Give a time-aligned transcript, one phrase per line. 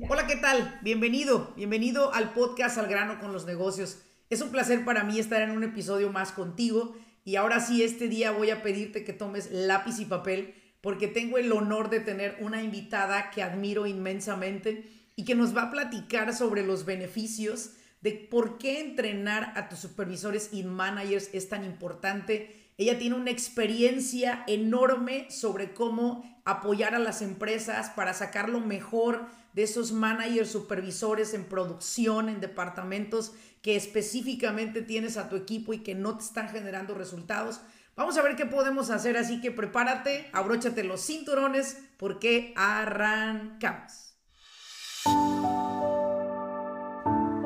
[0.00, 0.80] Hola, ¿qué tal?
[0.82, 4.00] Bienvenido, bienvenido al podcast Al grano con los negocios.
[4.28, 8.08] Es un placer para mí estar en un episodio más contigo y ahora sí, este
[8.08, 12.36] día voy a pedirte que tomes lápiz y papel porque tengo el honor de tener
[12.40, 14.84] una invitada que admiro inmensamente
[15.14, 19.78] y que nos va a platicar sobre los beneficios de por qué entrenar a tus
[19.78, 22.63] supervisores y managers es tan importante.
[22.76, 29.26] Ella tiene una experiencia enorme sobre cómo apoyar a las empresas para sacar lo mejor
[29.52, 35.84] de esos managers, supervisores en producción, en departamentos que específicamente tienes a tu equipo y
[35.84, 37.60] que no te están generando resultados.
[37.94, 44.16] Vamos a ver qué podemos hacer, así que prepárate, abróchate los cinturones porque arrancamos.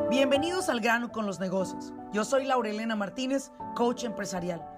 [0.09, 1.93] Bienvenidos al grano con los negocios.
[2.15, 4.78] Yo soy Laurelena Martínez, coach empresarial.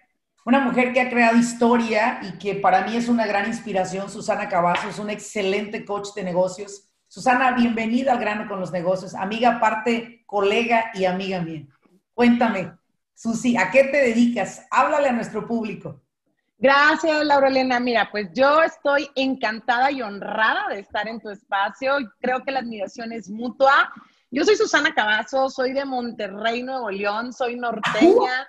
[0.45, 4.49] una mujer que ha creado historia y que para mí es una gran inspiración, Susana
[4.49, 6.89] Cavazo, es una excelente coach de negocios.
[7.07, 11.67] Susana, bienvenida al grano con los negocios, amiga aparte, colega y amiga mía.
[12.13, 12.73] Cuéntame,
[13.13, 14.65] Susi, ¿a qué te dedicas?
[14.71, 16.01] Háblale a nuestro público.
[16.57, 17.79] Gracias, Laura Elena.
[17.79, 21.97] Mira, pues yo estoy encantada y honrada de estar en tu espacio.
[22.19, 23.91] Creo que la admiración es mutua.
[24.29, 28.47] Yo soy Susana Cavazo, soy de Monterrey, Nuevo León, soy norteña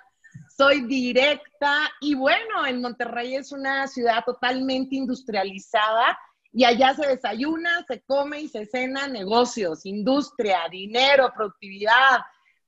[0.55, 6.17] soy directa y bueno, en Monterrey es una ciudad totalmente industrializada
[6.51, 12.19] y allá se desayuna, se come y se cena negocios, industria, dinero, productividad,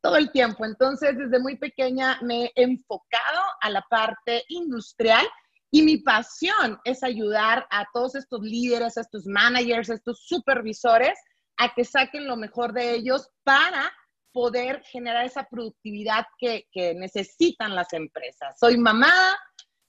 [0.02, 0.66] todo el tiempo.
[0.66, 5.26] Entonces, desde muy pequeña me he enfocado a la parte industrial
[5.70, 11.20] y mi pasión es ayudar a todos estos líderes, a estos managers, a estos supervisores
[11.58, 13.92] a que saquen lo mejor de ellos para
[14.36, 16.66] poder generar esa productividad que,
[16.98, 18.60] necesitan las empresas.
[18.60, 19.14] Soy mamá,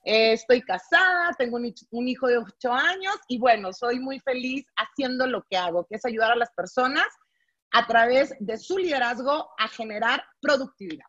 [0.05, 4.65] eh, estoy casada, tengo un, un, hijo de 8 años y bueno, soy muy feliz
[4.77, 7.09] haciendo lo que hago, que es ayudar a las personas
[7.73, 11.07] a través de su liderazgo a generar productividad.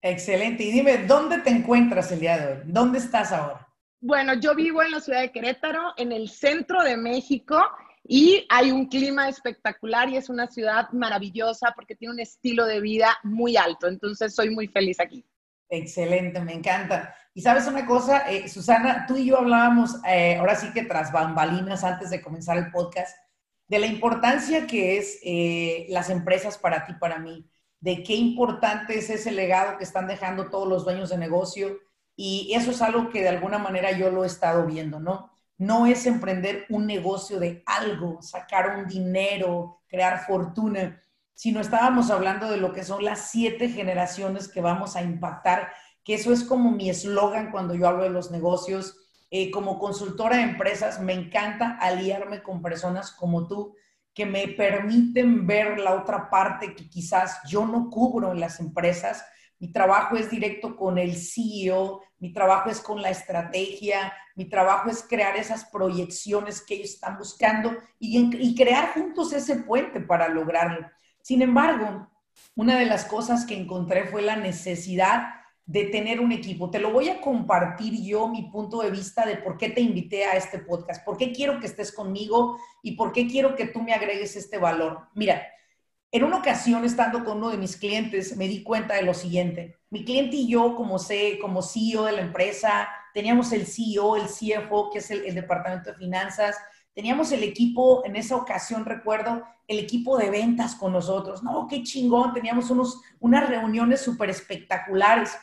[0.00, 0.64] Excelente.
[0.64, 2.62] Y dime, ¿dónde te encuentras el día de hoy?
[2.64, 3.68] ¿Dónde estás ahora?
[4.00, 7.62] Bueno, yo vivo en la ciudad de Querétaro, en el centro de México,
[8.04, 12.80] y hay un clima espectacular y es una ciudad maravillosa porque tiene un estilo de
[12.80, 13.86] vida muy alto.
[13.86, 15.24] Entonces, soy muy feliz aquí.
[15.68, 17.14] Excelente, me encanta.
[17.32, 21.12] Y sabes una cosa, eh, Susana, tú y yo hablábamos, eh, ahora sí que tras
[21.12, 23.16] bambalinas antes de comenzar el podcast,
[23.68, 27.48] de la importancia que es eh, las empresas para ti, para mí,
[27.80, 31.78] de qué importante es ese legado que están dejando todos los dueños de negocio.
[32.14, 35.31] Y eso es algo que de alguna manera yo lo he estado viendo, ¿no?
[35.62, 41.00] No es emprender un negocio de algo, sacar un dinero, crear fortuna,
[41.34, 46.14] sino estábamos hablando de lo que son las siete generaciones que vamos a impactar, que
[46.14, 48.98] eso es como mi eslogan cuando yo hablo de los negocios.
[49.30, 53.74] Eh, como consultora de empresas, me encanta aliarme con personas como tú
[54.12, 59.24] que me permiten ver la otra parte que quizás yo no cubro en las empresas.
[59.60, 64.88] Mi trabajo es directo con el CEO, mi trabajo es con la estrategia, mi trabajo
[64.88, 70.88] es crear esas proyecciones que ellos están buscando y, crear juntos ese puente para lograrlo.
[71.20, 72.08] Sin embargo,
[72.54, 75.30] una de las cosas que encontré fue la necesidad
[75.66, 76.70] de tener un equipo.
[76.70, 80.24] Te lo voy a compartir yo, mi punto de vista de por qué te invité
[80.24, 83.82] a este podcast, por qué quiero que estés conmigo y por qué quiero que tú
[83.82, 85.08] me agregues este valor.
[85.16, 85.42] Mira,
[86.12, 89.81] en una ocasión, estando con uno de mis clientes, me di cuenta de lo siguiente.
[89.92, 94.22] Mi cliente y yo, como, sé, como CEO de la empresa, teníamos el CEO, el
[94.22, 96.56] CFO, que es el, departamento de finanzas,
[96.94, 101.42] teníamos el equipo, en esa ocasión recuerdo, el equipo de ventas con nosotros.
[101.42, 105.36] No, qué chingón, teníamos unos, unas reuniones súper espectaculares.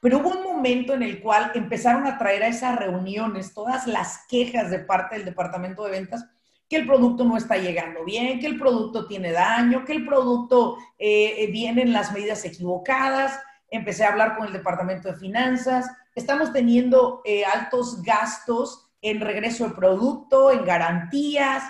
[0.00, 4.26] Pero hubo un momento en el cual empezaron a traer a esas reuniones todas las
[4.28, 6.26] quejas de parte del departamento de ventas
[6.68, 10.76] que el producto no está llegando bien, que el producto tiene daño, que el producto
[10.98, 13.38] eh, viene en las medidas equivocadas.
[13.72, 15.90] Empecé a hablar con el departamento de finanzas.
[16.14, 21.64] Estamos teniendo eh, altos gastos en regreso de producto, en garantías.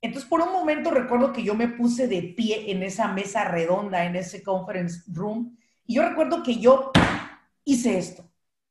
[0.00, 4.04] Entonces, por un momento recuerdo que yo me puse de pie en esa mesa redonda,
[4.04, 6.92] en ese conference room, y yo recuerdo que yo
[7.64, 8.24] hice esto.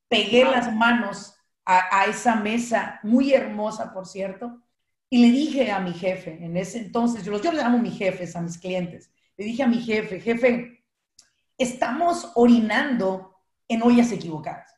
[0.07, 1.35] Pegué las manos
[1.65, 4.61] a esa mesa, muy hermosa, por cierto,
[5.09, 8.35] Y le dije a mi jefe, en ese entonces, yo, yo le llamo mis jefes
[8.35, 10.76] a mis clientes, le dije a mi jefe, jefe,
[11.57, 13.35] estamos orinando
[13.67, 14.73] en ollas equivocadas.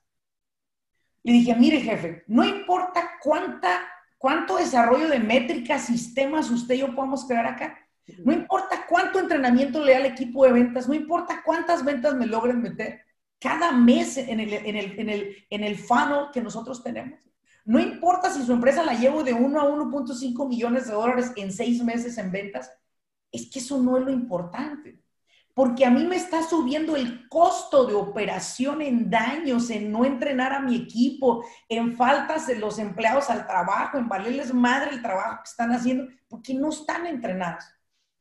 [1.23, 3.81] Le dije, mire jefe, no importa cuánta,
[4.17, 7.77] cuánto desarrollo de métricas, sistemas usted y yo podamos crear acá.
[8.23, 12.25] No importa cuánto entrenamiento le da al equipo de ventas, no importa cuántas ventas me
[12.25, 13.01] logren meter
[13.39, 17.19] cada mes en el, en el, en el, en el funnel que nosotros tenemos.
[17.65, 21.51] No importa si su empresa la llevo de 1 a 1.5 millones de dólares en
[21.53, 22.71] seis meses en ventas,
[23.31, 24.99] es que eso no es lo importante.
[25.59, 30.53] Porque a mí me está subiendo el costo de operación en daños, en no entrenar
[30.53, 35.41] a mi equipo, en faltas de los empleados al trabajo, en valerles madre el trabajo
[35.43, 37.65] que están haciendo, porque no están entrenados.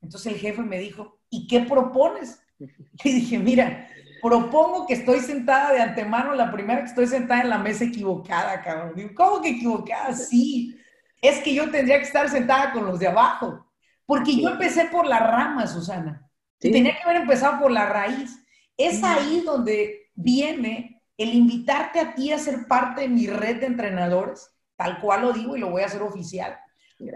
[0.03, 2.43] Entonces el jefe me dijo, ¿y qué propones?
[3.05, 3.87] Y dije, mira,
[4.21, 8.61] propongo que estoy sentada de antemano, la primera que estoy sentada en la mesa equivocada,
[8.63, 8.95] cabrón.
[8.97, 10.13] Digo, ¿cómo que equivocada?
[10.13, 10.77] Sí,
[11.23, 13.65] es que yo tendría que estar sentada con los de abajo,
[14.07, 16.28] porque yo empecé por la rama, Susana.
[16.59, 18.45] Tenía que haber empezado por la raíz.
[18.77, 23.67] Es ahí donde viene el invitarte a ti a ser parte de mi red de
[23.67, 26.59] entrenadores, tal cual lo digo y lo voy a hacer oficial.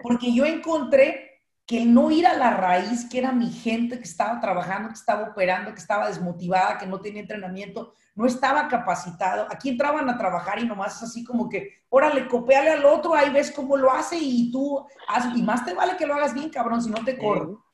[0.03, 1.33] Porque yo encontré
[1.67, 5.29] que no ir a la raíz, que era mi gente que estaba trabajando, que estaba
[5.29, 9.47] operando, que estaba desmotivada, que no tenía entrenamiento, no estaba capacitado.
[9.51, 13.31] Aquí entraban a trabajar y nomás es así como que, órale, copiale al otro, ahí
[13.31, 16.51] ves cómo lo hace y tú, haz, y más te vale que lo hagas bien,
[16.51, 17.65] cabrón, si no te corro.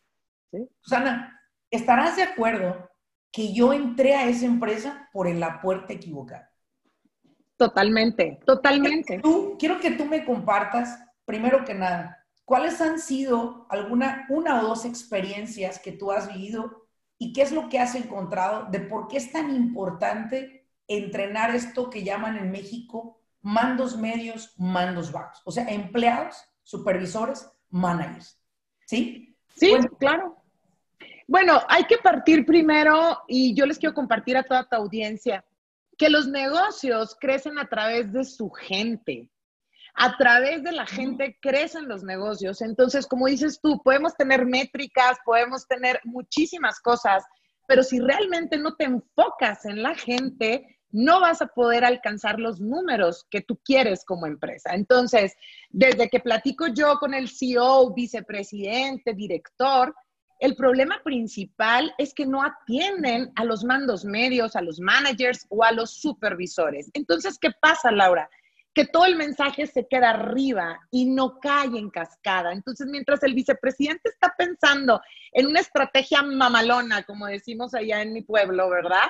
[0.81, 1.38] Susana,
[1.71, 2.89] ¿estarás de acuerdo
[3.31, 6.51] que yo entré a esa empresa por la puerta equivocada?
[7.57, 9.19] Totalmente, totalmente.
[9.19, 14.69] Tú, quiero que tú me compartas, primero que nada, ¿cuáles han sido alguna, una o
[14.69, 16.87] dos experiencias que tú has vivido
[17.19, 21.91] y qué es lo que has encontrado de por qué es tan importante entrenar esto
[21.91, 25.43] que llaman en México mandos medios, mandos bajos?
[25.45, 28.41] O sea, empleados, supervisores, managers.
[28.87, 29.37] ¿Sí?
[29.57, 30.37] Sí, claro.
[31.29, 35.45] Bueno, hay que partir primero y yo les quiero compartir a toda tu audiencia
[35.97, 39.31] que los negocios crecen a través de su gente
[40.01, 42.63] a través de la gente crecen los negocios.
[42.63, 47.25] Entonces, como dices tú, podemos tener métricas, podemos tener muchísimas cosas,
[47.67, 52.61] pero si realmente no te enfocas en la gente, no vas a poder alcanzar los
[52.61, 54.71] números que tú quieres como empresa.
[54.73, 55.35] Entonces,
[55.71, 59.93] desde que platico yo con el CEO, vicepresidente, director,
[60.39, 65.65] el problema principal es que no atienden a los mandos medios, a los managers o
[65.65, 66.91] a los supervisores.
[66.95, 68.29] Entonces, ¿qué pasa, Laura?
[68.79, 72.53] que todo el mensaje se queda arriba y no cae en cascada.
[72.53, 75.01] Entonces, mientras el vicepresidente está pensando
[75.33, 79.09] en una estrategia mamalona, como decimos allá en mi pueblo, ¿verdad?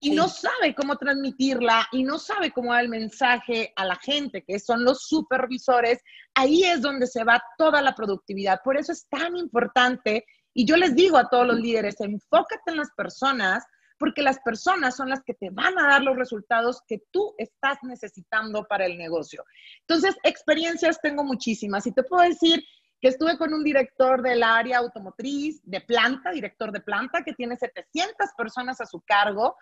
[0.00, 4.42] Y no sabe cómo transmitirla y no sabe cómo dar el mensaje a la gente,
[4.42, 6.00] que son los supervisores,
[6.34, 8.62] ahí es donde se va toda la productividad.
[8.64, 12.76] Por eso es tan importante, y yo les digo a todos los líderes, enfócate en
[12.76, 13.64] las personas
[13.98, 17.78] porque las personas son las que te van a dar los resultados que tú estás
[17.82, 19.44] necesitando para el negocio.
[19.80, 22.62] Entonces, experiencias tengo muchísimas y te puedo decir
[23.00, 27.56] que estuve con un director del área automotriz de planta, director de planta, que tiene
[27.56, 29.56] 700 personas a su cargo,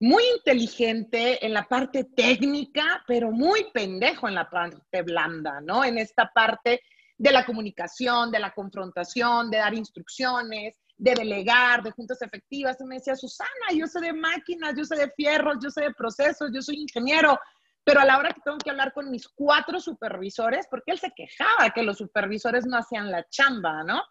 [0.00, 5.84] muy inteligente en la parte técnica, pero muy pendejo en la parte blanda, ¿no?
[5.84, 6.80] En esta parte
[7.20, 12.80] de la comunicación, de la confrontación, de dar instrucciones, de delegar, de juntas efectivas.
[12.80, 15.92] Y me decía, Susana, yo sé de máquinas, yo sé de fierros, yo sé de
[15.92, 17.38] procesos, yo soy ingeniero,
[17.84, 21.12] pero a la hora que tengo que hablar con mis cuatro supervisores, porque él se
[21.14, 24.02] quejaba que los supervisores no hacían la chamba, ¿no?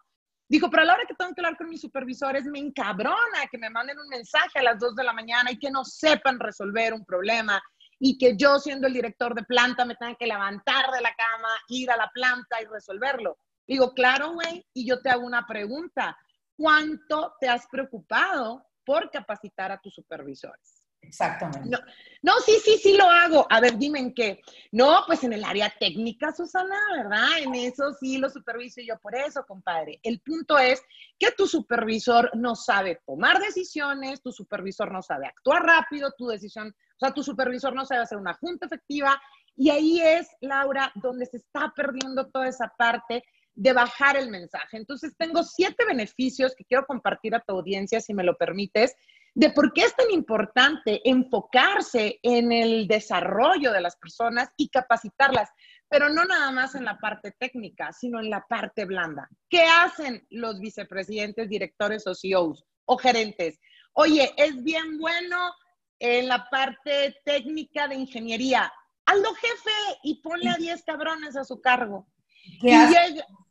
[0.48, 3.58] Dijo, pero a la hora que tengo que hablar con mis supervisores, me encabrona que
[3.58, 6.94] me manden un mensaje a las dos de la mañana y que no sepan resolver
[6.94, 7.60] un problema
[8.00, 11.48] y que yo, siendo el director de planta, me tenga que levantar de la cama,
[11.68, 13.38] ir a la planta y resolverlo.
[13.66, 16.18] Digo, claro, güey, y yo te hago una pregunta
[16.56, 20.82] cuánto te has preocupado por capacitar a tus supervisores.
[21.02, 21.76] Exactamente.
[22.22, 23.46] No, sí, sí, sí lo hago.
[23.50, 24.40] A ver, dime en qué.
[24.72, 27.38] No, pues en el área técnica, Susana, ¿verdad?
[27.38, 29.98] En eso sí lo superviso yo por eso, compadre.
[30.02, 30.82] El punto es
[31.18, 36.74] que tu supervisor no sabe tomar decisiones, tu supervisor no sabe actuar rápido, tu decisión,
[37.00, 39.20] sea, tu supervisor no sabe hacer una junta efectiva.
[39.56, 44.76] Y ahí es, Laura, donde se está perdiendo toda esa parte de bajar el mensaje.
[44.76, 48.94] Entonces, tengo siete beneficios que quiero compartir a tu audiencia, si me lo permites,
[49.34, 55.50] de por qué es tan importante enfocarse en el desarrollo de las personas y capacitarlas,
[55.88, 59.28] pero no nada más en la parte técnica, sino en la parte blanda.
[59.48, 63.60] ¿Qué hacen los vicepresidentes, directores o CEOs o gerentes?
[63.92, 65.52] Oye, es bien bueno
[66.00, 68.72] en la parte técnica de ingeniería.
[69.06, 72.06] Hazlo jefe y ponle a 10 cabrones a su cargo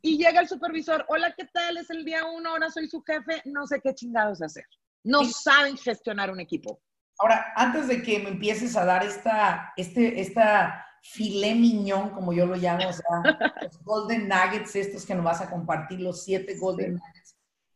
[0.02, 1.78] Y llega, el supervisor, hola, ¿qué tal?
[1.78, 4.64] Es el día uno, ahora soy su jefe, no sé qué chingados hacer.
[5.04, 6.80] No saben gestionar un equipo.
[7.18, 12.46] Ahora, antes de que me empieces a dar esta, este, esta filé miñón, como yo
[12.46, 13.02] lo llamo, o sea,
[13.62, 17.19] los golden nuggets, estos que nos vas a compartir, los siete golden nuggets.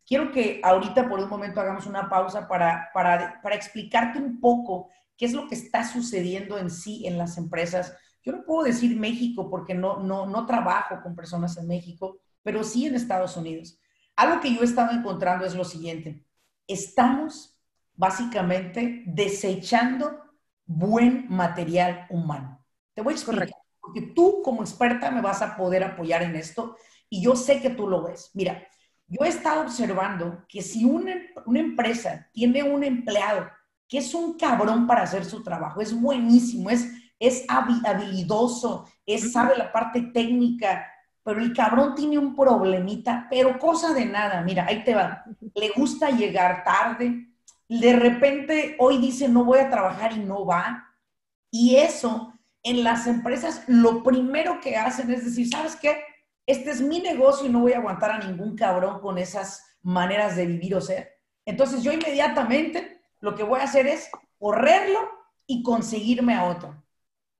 [0.06, 4.90] Quiero que ahorita por un momento hagamos una pausa para, para, para explicarte un poco
[5.16, 7.96] qué es lo que está sucediendo en sí en las empresas.
[8.22, 12.64] Yo no puedo decir México porque no, no, no trabajo con personas en México, pero
[12.64, 13.78] sí en Estados Unidos.
[14.16, 16.24] Algo que yo he estado encontrando es lo siguiente.
[16.66, 17.60] Estamos
[17.94, 20.20] básicamente desechando
[20.66, 22.64] buen material humano.
[22.94, 23.48] Te voy a explicar,
[23.80, 26.76] porque tú como experta me vas a poder apoyar en esto
[27.08, 28.30] y yo sé que tú lo ves.
[28.34, 28.66] Mira,
[29.06, 31.14] yo he estado observando que si una,
[31.46, 33.46] una empresa tiene un empleado
[33.88, 39.56] que es un cabrón para hacer su trabajo, es buenísimo, es, es habilidoso, es, sabe
[39.56, 40.86] la parte técnica,
[41.22, 45.70] pero el cabrón tiene un problemita, pero cosa de nada, mira, ahí te va, le
[45.70, 47.28] gusta llegar tarde,
[47.68, 50.92] de repente hoy dice no voy a trabajar y no va,
[51.50, 55.98] y eso en las empresas lo primero que hacen es decir, ¿sabes qué?
[56.46, 60.36] Este es mi negocio y no voy a aguantar a ningún cabrón con esas maneras
[60.36, 61.18] de vivir o ser.
[61.44, 65.00] Entonces yo inmediatamente lo que voy a hacer es correrlo
[65.46, 66.82] y conseguirme a otro.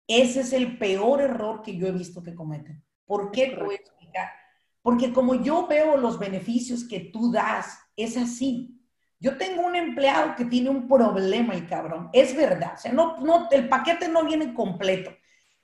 [0.06, 2.82] Ese es el peor error que yo he visto que cometen.
[3.06, 4.30] ¿Por qué te voy a explicar?
[4.82, 8.80] Porque como yo veo los beneficios que tú das, es así.
[9.18, 12.10] Yo tengo un empleado que tiene un problema, el cabrón.
[12.12, 12.74] Es verdad.
[12.74, 15.10] O sea, no, no, el paquete no viene completo.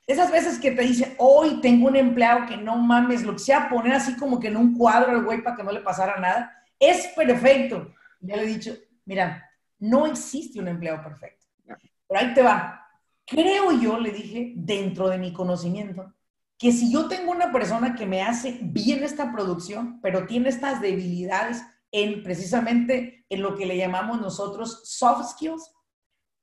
[0.07, 3.69] Esas veces que te dicen, hoy tengo un empleado que no mames, lo que sea,
[3.69, 6.51] poner así como que en un cuadro al güey para que no le pasara nada,
[6.79, 7.93] es perfecto.
[8.19, 11.47] Ya le he dicho, mira, no existe un empleado perfecto.
[11.65, 12.87] Pero ahí te va.
[13.25, 16.13] Creo yo, le dije, dentro de mi conocimiento,
[16.57, 20.81] que si yo tengo una persona que me hace bien esta producción, pero tiene estas
[20.81, 25.73] debilidades en precisamente en lo que le llamamos nosotros soft skills.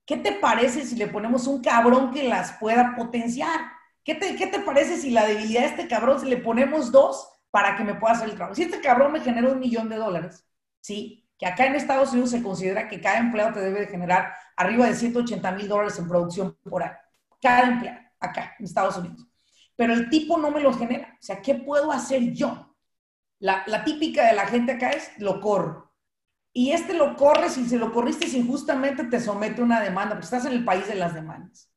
[0.08, 3.60] ¿Qué te parece si le ponemos un cabrón que las pueda potenciar?
[4.02, 7.28] ¿Qué te, ¿Qué te parece si la debilidad de este cabrón, si le ponemos dos
[7.50, 8.54] para que me pueda hacer el trabajo?
[8.54, 10.46] Si este cabrón me genera un millón de dólares,
[10.80, 11.28] ¿sí?
[11.38, 14.86] Que acá en Estados Unidos se considera que cada empleado te debe de generar arriba
[14.86, 16.96] de 180 mil dólares en producción por año.
[17.42, 19.26] Cada empleado, acá en Estados Unidos.
[19.76, 21.18] Pero el tipo no me lo genera.
[21.20, 22.74] O sea, ¿qué puedo hacer yo?
[23.40, 25.87] La, típica de la gente acá es lo corro.
[26.52, 30.46] Y este lo corres y si lo corriste injustamente te somete una demanda, porque estás
[30.46, 31.70] en el país de las demandas.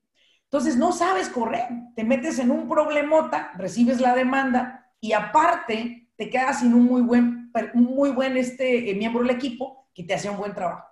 [0.46, 6.30] Entonces no sabes correr, te metes en un problemota, recibes la demanda y aparte te
[6.30, 10.30] quedas sin un muy buen, muy buen este, eh, miembro del equipo que te hace
[10.30, 10.86] un buen trabajo.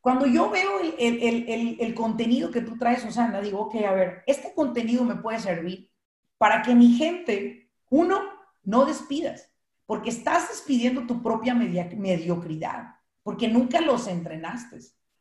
[0.00, 4.52] Cuando yo veo el, el, contenido que tú traes, Susana, digo, ok, a ver, este
[4.54, 5.90] contenido me puede servir
[6.36, 8.20] para que mi gente, uno,
[8.64, 9.54] no despidas
[9.86, 12.93] porque estás despidiendo tu propia mediocridad,
[13.24, 14.78] porque nunca los entrenaste.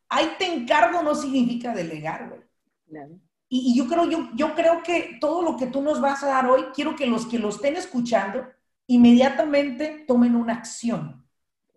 [0.10, 2.42] Ahí te encargo no significa delegar, güey.
[3.50, 6.48] Y, yo, creo, yo, yo creo que todo lo que tú nos vas a dar
[6.48, 8.46] hoy, quiero que los que lo estén escuchando
[8.86, 11.26] inmediatamente tomen una acción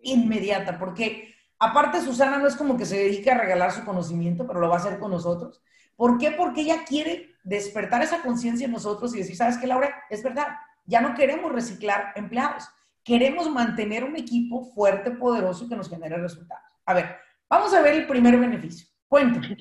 [0.01, 4.59] inmediata, porque aparte Susana no es como que se dedica a regalar su conocimiento, pero
[4.59, 5.61] lo va a hacer con nosotros.
[5.95, 6.31] ¿Por qué?
[6.31, 10.03] Porque ella quiere despertar esa conciencia en nosotros y decir, ¿sabes qué, Laura?
[10.09, 10.47] Es verdad,
[10.85, 12.69] ya no queremos reciclar empleados
[13.07, 16.65] queremos mantener un equipo fuerte, poderoso que nos genere resultados.
[16.85, 17.15] A ver,
[17.49, 18.85] vamos a ver el primer beneficio.
[19.07, 19.57] Cuéntame.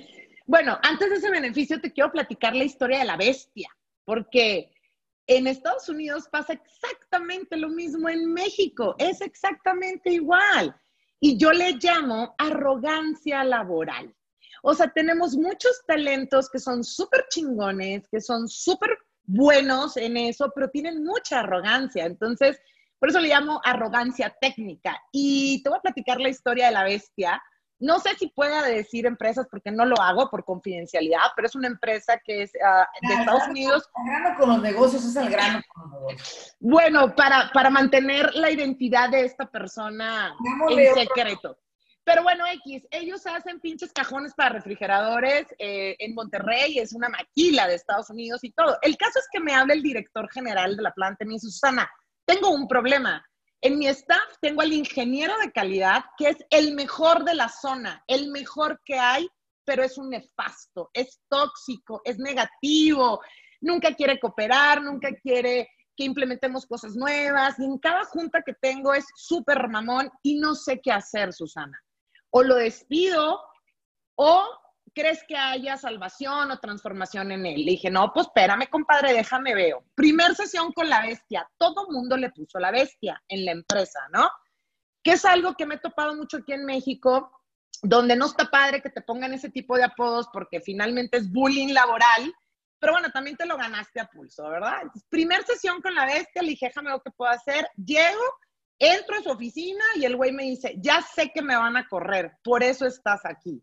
[0.47, 3.69] Bueno, antes de ese beneficio te quiero platicar la historia de la bestia,
[4.05, 4.73] porque
[5.29, 10.75] en Estados Unidos pasa exactamente lo mismo en México, es exactamente igual.
[11.21, 14.13] Y yo le llamo arrogancia laboral.
[14.63, 18.91] O sea, tenemos muchos talentos que son súper chingones, que son súper
[19.23, 22.05] buenos en eso, pero tienen mucha arrogancia.
[22.05, 22.61] Entonces,
[22.99, 25.01] por eso le llamo arrogancia técnica.
[25.13, 27.43] Y te voy a platicar la historia de la bestia.
[27.79, 31.69] No sé si pueda decir empresas porque no lo hago por confidencialidad, pero es una
[31.69, 33.89] empresa que es ah, de Estados Unidos.
[33.99, 36.57] El grano con los negocios es el grano con los negocios.
[36.59, 40.35] Bueno, para, para mantener la identidad de esta persona
[40.71, 41.59] en secreto.
[42.07, 47.67] Pero bueno, X, ellos hacen pinches cajones para refrigeradores eh, en Monterrey, es una maquila
[47.67, 48.79] de Estados Unidos y todo.
[48.83, 51.49] El caso es que me habla el director general de la planta y me dice,
[51.49, 51.91] Susana,
[52.27, 53.25] tengo un problema.
[53.63, 58.03] En mi staff tengo al ingeniero de calidad, que es el mejor de la zona,
[58.07, 59.29] el mejor que hay,
[59.65, 63.21] pero es un nefasto, es tóxico, es negativo,
[63.61, 68.93] nunca quiere cooperar, nunca quiere que implementemos cosas nuevas, y en cada junta que tengo
[68.93, 71.81] es súper mamón y no sé qué hacer, Susana.
[72.31, 73.41] O lo despido
[74.17, 74.45] o
[74.97, 77.67] ¿crees que haya salvación o transformación en él?
[77.67, 79.85] Le dije, no, pues espérame, compadre, déjame veo.
[79.95, 84.31] Primer sesión con la bestia, todo mundo le puso la bestia en la empresa, ¿no?
[85.05, 87.31] Que es algo que me he topado mucho aquí en México,
[87.83, 91.75] donde no está padre que te pongan ese tipo de apodos porque finalmente es bullying
[91.75, 92.33] laboral,
[92.79, 94.81] pero bueno, también te lo ganaste a pulso, ¿verdad?
[95.11, 97.69] primer sesión con la bestia, le dije, déjame ver qué puedo hacer.
[97.77, 98.25] Llego,
[98.79, 101.87] entro a su oficina y el güey me dice, ya sé que me van a
[101.87, 103.63] correr, por eso estás aquí.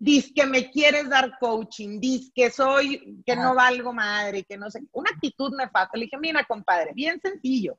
[0.00, 4.70] Dice que me quieres dar coaching, dice que soy, que no valgo madre, que no
[4.70, 5.98] sé, una actitud nefasta.
[5.98, 7.76] Le dije, mira, compadre, bien sencillo.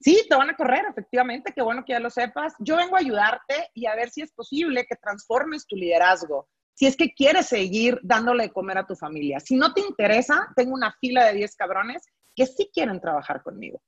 [0.00, 2.54] Sí, te van a correr, efectivamente, qué bueno que ya lo sepas.
[2.58, 6.48] Yo vengo a ayudarte y a ver si es posible que transformes tu liderazgo
[6.80, 9.38] si es que quieres seguir dándole de comer a tu familia.
[9.38, 13.82] Si no te interesa, tengo una fila de 10 cabrones que sí quieren trabajar conmigo.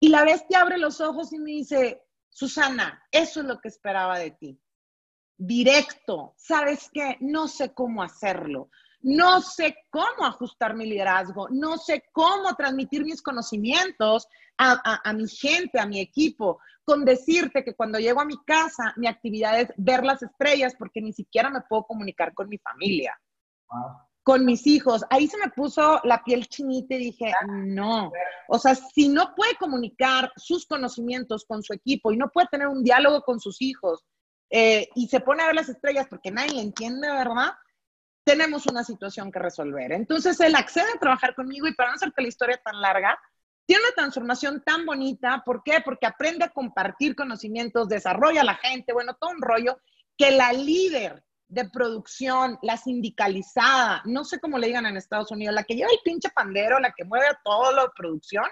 [0.00, 4.18] Y la bestia abre los ojos y me dice, Susana, eso es lo que esperaba
[4.18, 4.60] de ti.
[5.42, 7.16] Directo, ¿sabes qué?
[7.20, 8.68] No sé cómo hacerlo.
[9.00, 14.28] No sé cómo ajustar mi liderazgo, no sé cómo transmitir mis conocimientos
[14.58, 19.06] a, mi gente, a mi equipo, con decirte que cuando llego a mi casa, mi
[19.06, 23.18] actividad es ver las estrellas porque ni siquiera me puedo comunicar con mi familia,
[24.22, 25.02] con mis hijos.
[25.08, 28.12] Ahí se me puso la piel chinita y dije, no,
[28.48, 32.68] o sea, si no puede comunicar sus conocimientos con su equipo y no puede tener
[32.68, 34.04] un diálogo con sus hijos
[34.50, 37.52] eh, y se pone a ver las estrellas porque nadie le entiende, ¿verdad?
[38.24, 39.92] tenemos una situación que resolver.
[39.92, 43.18] Entonces él accede a trabajar conmigo y para no hacerte la historia tan larga,
[43.66, 45.42] tiene una transformación tan bonita.
[45.44, 45.80] ¿Por qué?
[45.84, 49.80] Porque aprende a compartir conocimientos, desarrolla a la gente, bueno, todo un rollo
[50.16, 55.54] que la líder de producción, la sindicalizada, no sé cómo le digan en Estados Unidos,
[55.54, 58.44] la que lleva el pinche pandero, la que mueve todo lo de producción,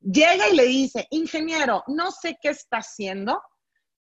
[0.00, 3.40] llega y le dice, ingeniero, no sé qué está haciendo,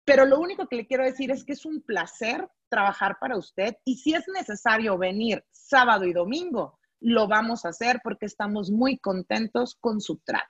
[0.04, 3.76] pero lo único que le quiero decir es que es un placer trabajar para usted
[3.84, 8.98] y si es necesario venir sábado y domingo, lo vamos a hacer porque estamos muy
[8.98, 10.48] contentos con su trato.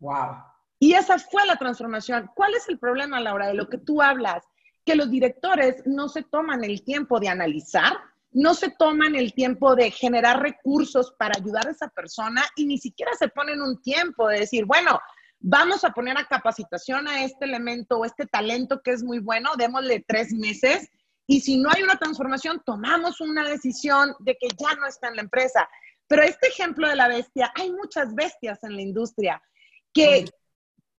[0.00, 0.36] Wow.
[0.78, 2.30] Y esa fue la transformación.
[2.34, 4.44] ¿Cuál es el problema, Laura, de lo que tú hablas?
[4.84, 7.98] Que los directores no se toman el tiempo de analizar,
[8.30, 12.78] no se toman el tiempo de generar recursos para ayudar a esa persona y ni
[12.78, 15.00] siquiera se ponen un tiempo de decir, bueno,
[15.40, 19.50] vamos a poner a capacitación a este elemento o este talento que es muy bueno,
[19.56, 20.88] démosle tres meses
[21.30, 25.16] y si no hay una transformación, tomamos una decisión de que ya no está en
[25.16, 25.68] la empresa.
[26.06, 29.42] Pero este ejemplo de la bestia, hay muchas bestias en la industria
[29.92, 30.24] que,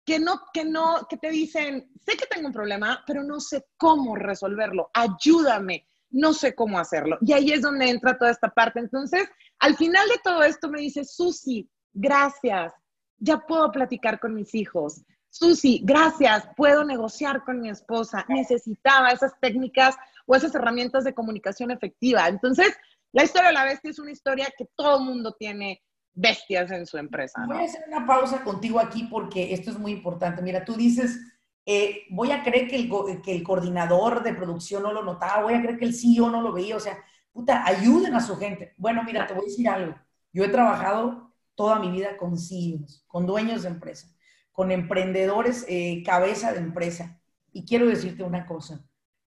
[0.05, 3.65] que, no, que, no, que te dicen, sé que tengo un problema, pero no sé
[3.75, 7.17] cómo resolverlo, ayúdame, no sé cómo hacerlo.
[7.21, 8.79] Y ahí es donde entra toda esta parte.
[8.79, 12.71] Entonces, al final de todo esto me dice, Susi, gracias,
[13.19, 15.03] ya puedo platicar con mis hijos.
[15.29, 18.25] Susi, gracias, puedo negociar con mi esposa.
[18.27, 22.27] Necesitaba esas técnicas o esas herramientas de comunicación efectiva.
[22.27, 22.75] Entonces,
[23.11, 26.97] la historia de la bestia es una historia que todo mundo tiene bestias en su
[26.97, 27.43] empresa.
[27.47, 30.41] Voy a hacer una pausa contigo aquí porque esto es muy importante.
[30.41, 31.19] Mira, tú dices,
[31.65, 35.53] eh, voy a creer que el, que el coordinador de producción no lo notaba, voy
[35.53, 36.97] a creer que el CEO no lo veía, o sea,
[37.31, 38.73] puta, ayuden a su gente.
[38.77, 39.95] Bueno, mira, te voy a decir algo.
[40.33, 41.28] Yo he trabajado
[41.59, 44.07] toda mi vida con CEOs, con dueños de empresa,
[44.53, 47.19] con emprendedores, eh, cabeza de empresa.
[47.51, 48.81] Y quiero decirte una cosa,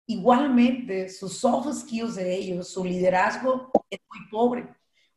[0.07, 4.67] igualmente sus soft skills de ellos, su liderazgo es muy pobre.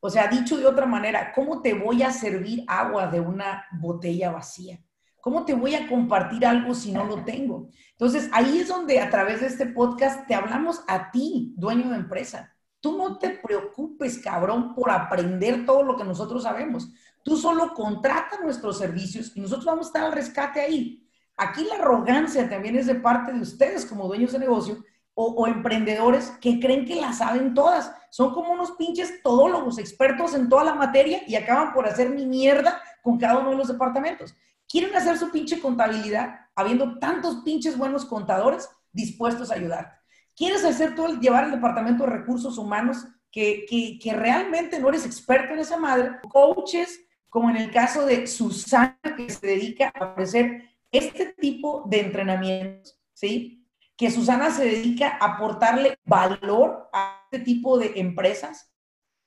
[0.02, 4.32] O sea, dicho de otra manera, ¿cómo te voy a servir agua de una botella
[4.32, 4.84] vacía?
[5.22, 7.70] ¿Cómo te voy a compartir algo si no lo tengo?
[7.92, 11.96] Entonces, ahí es donde a través de este podcast te hablamos a ti, dueño de
[11.96, 12.56] empresa.
[12.86, 16.92] Tú no te preocupes, cabrón, por aprender todo lo que nosotros sabemos.
[17.26, 21.10] Tú solo contrata nuestros servicios y nosotros vamos a estar al rescate ahí.
[21.36, 24.86] Aquí la arrogancia también es de parte de ustedes como dueños de negocio
[25.16, 27.92] o, emprendedores que creen que la saben todas.
[28.12, 32.28] Son como unos pinches todólogos, expertos en toda la materia y acaban por hacer mi
[32.28, 34.36] mierda con cada uno de los departamentos.
[34.70, 40.00] Quieren hacer su pinche contabilidad habiendo tantos pinches buenos contadores dispuestos a ayudar.
[40.36, 44.90] ¿Quieres hacer todo el, llevar el departamento de recursos humanos que, que, que realmente no
[44.90, 46.20] eres experto en esa madre?
[46.30, 47.00] Coaches,
[47.36, 52.98] como en el caso de Susana, que se dedica a ofrecer este tipo de entrenamientos,
[53.14, 53.68] ¿sí?
[53.98, 58.72] Que Susana se dedica a aportarle valor a este tipo de empresas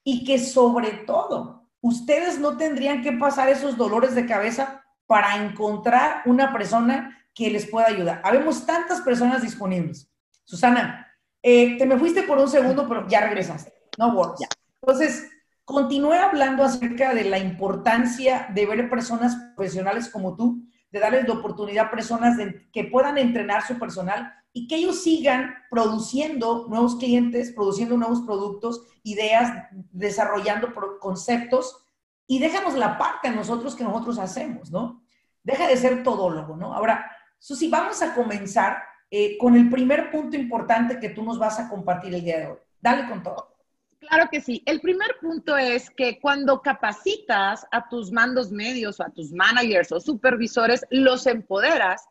[0.03, 6.23] y que sobre todo ustedes no tendrían que pasar esos dolores de cabeza para encontrar
[6.25, 8.23] una persona que les pueda ayudar.
[8.25, 10.11] Habemos tantas personas disponibles.
[10.45, 11.07] Susana,
[11.43, 13.71] eh, te me fuiste por un segundo, pero ya regresaste.
[13.99, 14.49] No worries.
[14.81, 15.29] Entonces,
[15.69, 21.35] continúe hablando acerca de la importancia de ver personas profesionales como tú de darles la
[21.35, 22.39] oportunidad a personas
[22.73, 28.81] que puedan entrenar su personal y que ellos sigan produciendo nuevos clientes, produciendo nuevos productos,
[29.03, 31.85] ideas, desarrollando conceptos
[32.27, 35.05] y déjanos la parte a nosotros que nosotros hacemos, ¿no?
[35.43, 36.73] Deja de ser todólogo, ¿no?
[36.73, 38.79] Ahora, Susi, vamos a comenzar
[39.11, 42.47] eh, con el primer punto importante que tú nos vas a compartir el día de
[42.47, 42.59] hoy.
[42.81, 43.58] Dale con todo.
[44.01, 44.63] Claro que sí.
[44.65, 49.91] El primer punto es que cuando capacitas a tus mandos medios o a tus managers
[49.91, 52.07] o supervisores, los empoderas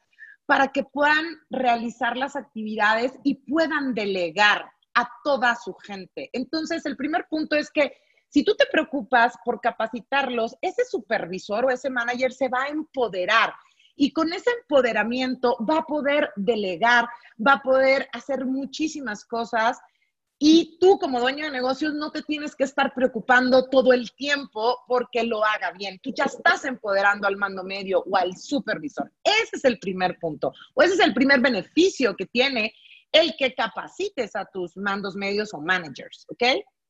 [0.46, 6.30] para que puedan realizar las actividades y puedan delegar a toda su gente.
[6.34, 7.94] Entonces, el primer punto es que
[8.30, 13.54] si tú te preocupas por capacitarlos, ese supervisor o ese manager se va a empoderar
[13.96, 17.08] y con ese empoderamiento va a poder delegar,
[17.46, 19.80] va a poder hacer muchísimas cosas
[20.40, 24.78] y tú como dueño de negocios no te tienes que estar preocupando todo el tiempo
[24.88, 26.00] porque lo haga bien.
[26.00, 29.12] Tú ya estás empoderando al mando medio o al supervisor.
[29.24, 32.74] Ese es el primer punto o ese es el primer beneficio que tiene
[33.12, 36.44] el que capacites a tus mandos medios o managers, ¿ok?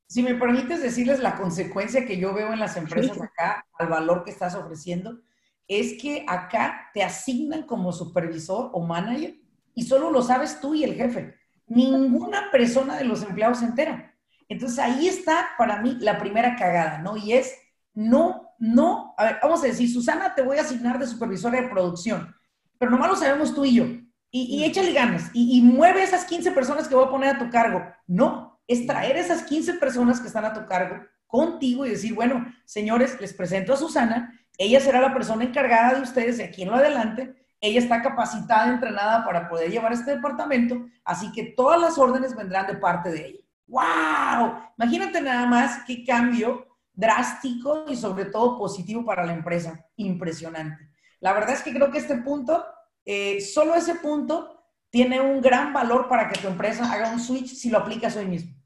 [0.08, 4.24] Si me permites decirles la consecuencia que yo veo en las empresas acá al valor
[4.24, 5.20] que estás ofreciendo,
[5.68, 9.36] es que acá te asignan como supervisor o manager
[9.74, 11.37] y solo lo sabes tú y el jefe.
[11.68, 14.14] Ninguna persona de los empleados se entera.
[14.50, 17.18] Entonces ahí está para mí la primera cagada, ¿no?
[17.18, 17.54] Y es,
[17.94, 21.68] no, no, a ver, vamos a decir, Susana, te voy a asignar de supervisora de
[21.68, 22.34] producción,
[22.78, 23.86] pero nomás lo sabemos tú y yo.
[24.30, 27.50] Y, échale ganas y, y mueve esas 15 personas que voy a poner a tu
[27.50, 27.82] cargo.
[28.06, 32.46] No, es traer esas 15 personas que están a tu cargo contigo y decir, bueno,
[32.66, 36.70] señores, les presento a Susana, ella será la persona encargada de ustedes de aquí en
[36.70, 41.98] lo adelante, ella está capacitada, entrenada para poder llevar este departamento, así que todas las
[41.98, 43.40] órdenes vendrán de parte de ella.
[43.68, 44.60] ¡Wow!
[44.78, 49.86] Imagínate nada más qué cambio drástico y sobre todo positivo para la empresa.
[49.96, 50.90] Impresionante.
[51.20, 52.66] La verdad es que creo que este punto,
[53.06, 54.58] eh, solo ese punto,
[54.90, 58.26] tiene un gran valor para que tu empresa haga un switch si lo aplicas hoy
[58.26, 58.57] mismo.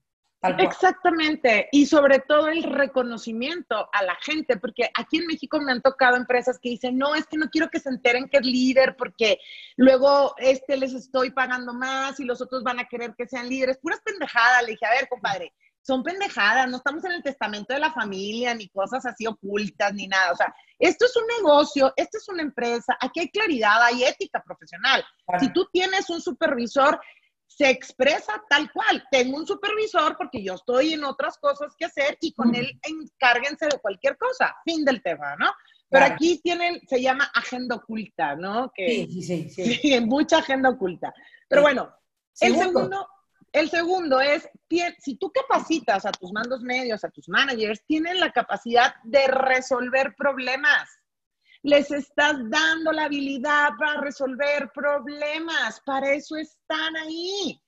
[0.43, 5.81] Exactamente, y sobre todo el reconocimiento a la gente, porque aquí en México me han
[5.81, 8.95] tocado empresas que dicen, no, es que no quiero que se enteren que es líder,
[8.97, 9.39] porque
[9.77, 13.77] luego este les estoy pagando más y los otros van a querer que sean líderes.
[13.77, 17.79] Puras pendejadas, le dije, a ver, compadre, son pendejadas, no estamos en el testamento de
[17.79, 20.31] la familia, ni cosas así ocultas, ni nada.
[20.31, 24.41] O sea, esto es un negocio, esto es una empresa, aquí hay claridad, hay ética
[24.43, 25.03] profesional.
[25.39, 26.99] Si tú tienes un supervisor
[27.55, 29.03] se expresa tal cual.
[29.11, 33.67] Tengo un supervisor porque yo estoy en otras cosas que hacer y con él encárguense
[33.67, 34.55] de cualquier cosa.
[34.63, 35.51] Fin del tema, ¿no?
[35.89, 38.71] Pero aquí tienen, se llama agenda oculta, ¿no?
[38.73, 39.75] Que, sí, sí, sí.
[39.75, 39.99] sí.
[40.05, 41.13] mucha agenda oculta.
[41.49, 41.93] Pero bueno,
[42.39, 43.07] el segundo,
[43.51, 44.47] el segundo es,
[44.99, 50.15] si tú capacitas a tus mandos medios, a tus managers, tienen la capacidad de resolver
[50.17, 50.89] problemas
[51.63, 57.61] les estás dando la habilidad para resolver problemas, para eso están ahí.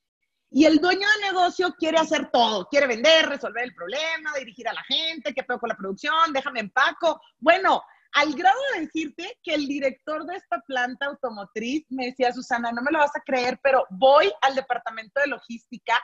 [0.49, 4.73] Y el dueño de negocio quiere hacer todo, quiere vender, resolver el problema, dirigir a
[4.73, 7.19] la gente, qué pedo con la producción, déjame empaco.
[7.39, 7.82] Bueno,
[8.13, 12.84] al grado de decirte que el director de esta planta automotriz me decía, Susana, no
[12.84, 15.99] me lo vas a creer, pero voy al departamento de logística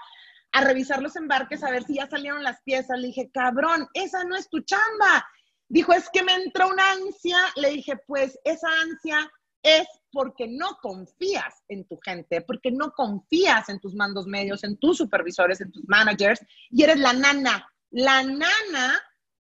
[0.52, 2.98] a revisar los embarques, a ver si ya salieron las piezas.
[2.98, 5.28] Le dije, cabrón, esa no es tu chamba,
[5.70, 7.38] Dijo, es que me entró una ansia.
[7.56, 13.70] Le dije, pues esa ansia es porque no confías en tu gente, porque no confías
[13.70, 18.24] en tus mandos medios, en tus supervisores, en tus managers, y eres la nana, la
[18.24, 19.02] nana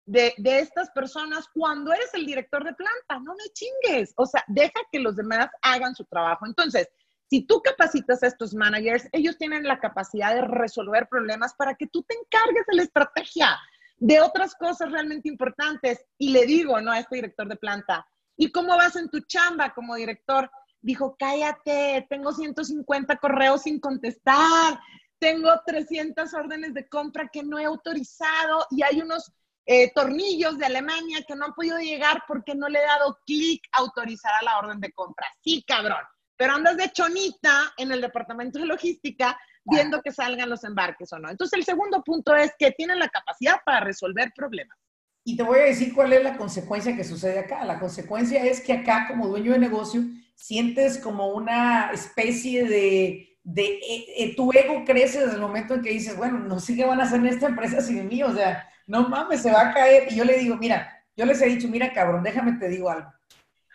[0.07, 3.19] de, de, estas personas cuando eres el director de planta.
[3.23, 4.15] No me chingues.
[4.17, 6.47] O sea, deja que los demás hagan su trabajo.
[6.47, 6.89] Entonces,
[7.29, 11.89] si tú capacitas a estos managers, ellos tienen la capacidad de resolver problemas para que
[11.89, 13.59] tú te encargues de la estrategia
[13.97, 16.05] de otras cosas realmente importantes.
[16.19, 16.93] Y le digo, ¿no?
[16.93, 18.07] A este director de planta,
[18.37, 20.51] ¿y cómo vas en tu chamba como director?
[20.81, 24.79] Dijo, cállate, tengo 150 correos sin contestar,
[25.19, 29.33] tengo 300 órdenes de compra que no he autorizado y hay unos
[29.65, 33.67] eh, tornillos de Alemania que no han podido llegar porque no le he dado clic
[33.73, 35.27] a autorizar a la orden de compra.
[35.43, 36.05] Sí, cabrón.
[36.37, 39.37] Pero andas de chonita en el departamento de logística
[39.71, 41.31] viendo que salgan los embarques o no.
[41.31, 44.77] Entonces, el segundo punto es que tienen la capacidad para resolver problemas.
[45.25, 47.65] Y te voy a decir cuál es la consecuencia que sucede acá.
[47.65, 50.03] La consecuencia es que acá, como dueño de negocio,
[50.37, 55.83] sientes como una especie de, de eh, eh, tu ego crece desde el momento en
[55.83, 58.33] que dices, bueno, no sé qué van a hacer en esta empresa sin mí, o
[58.33, 60.13] sea, no mames, se va a caer.
[60.13, 63.13] Y yo le digo, mira, yo les he dicho, mira, cabrón, déjame te digo algo.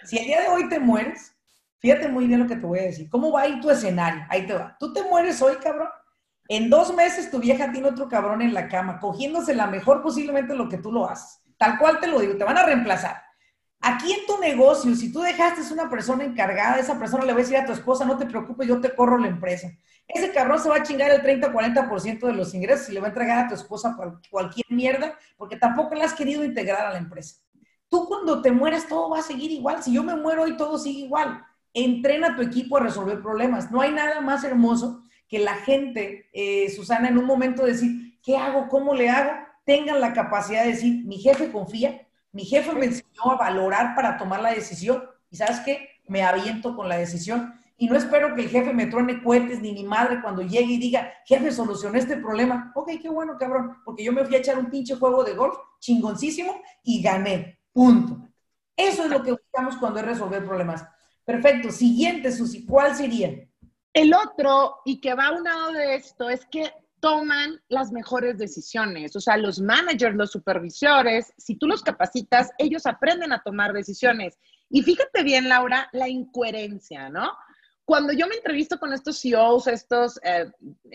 [0.06, 1.36] Si el día de hoy te mueres,
[1.82, 3.10] Fíjate muy bien lo que te voy a decir.
[3.10, 4.24] ¿Cómo va a ir tu escenario?
[4.30, 4.78] Ahí te va.
[4.80, 5.90] Tú te mueres hoy, cabrón.
[6.48, 10.56] En dos meses tu vieja tiene otro cabrón en la cama, cogiéndose la mejor posiblemente
[10.56, 11.42] lo que tú lo haces.
[11.58, 13.22] Tal cual te lo digo, te van a reemplazar.
[13.80, 17.42] Aquí en tu negocio, si tú dejaste una persona encargada, esa persona le va a
[17.42, 19.72] decir a tu esposa, no te preocupes, yo te corro la empresa.
[20.08, 23.10] Ese cabrón se va a chingar el 30-40% de los ingresos y le va a
[23.10, 23.98] entregar a tu esposa
[24.30, 27.38] cualquier mierda porque tampoco la has querido integrar a la empresa.
[27.90, 29.82] Tú cuando te mueras todo va a seguir igual.
[29.82, 31.44] Si yo me muero hoy todo sigue igual.
[31.74, 33.72] Entrena a tu equipo a resolver problemas.
[33.72, 38.38] No hay nada más hermoso que la gente, eh, Susana, en un momento decir, ¿qué
[38.38, 38.68] hago?
[38.68, 39.32] ¿Cómo le hago?
[39.66, 44.18] Tengan la capacidad de decir, mi jefe confía, mi jefe me enseñó a valorar para
[44.18, 48.44] tomar la decisión y sabes qué, me aviento con la decisión y no espero que
[48.44, 52.16] el jefe me truene cohetes ni mi madre cuando llegue y diga, jefe, solucioné este
[52.18, 52.72] problema.
[52.76, 55.58] Ok, qué bueno, cabrón, porque yo me fui a echar un pinche juego de golf
[55.80, 57.60] chingoncísimo y gané.
[57.74, 58.30] Punto.
[58.78, 60.86] Eso es lo que buscamos cuando es resolver problemas.
[61.26, 61.72] Perfecto.
[61.72, 63.48] Siguiente, Susi, ¿cuál sería?
[63.94, 69.16] El otro, y que va lado de esto, es que toman las mejores decisiones.
[69.16, 74.38] O sea, los managers, los supervisores, si tú los capacitas, ellos aprenden a tomar decisiones.
[74.70, 77.34] Y fíjate bien, Laura, la incoherencia, ¿no?
[77.84, 80.46] Cuando yo me entrevisto con estos CEOs, estos eh,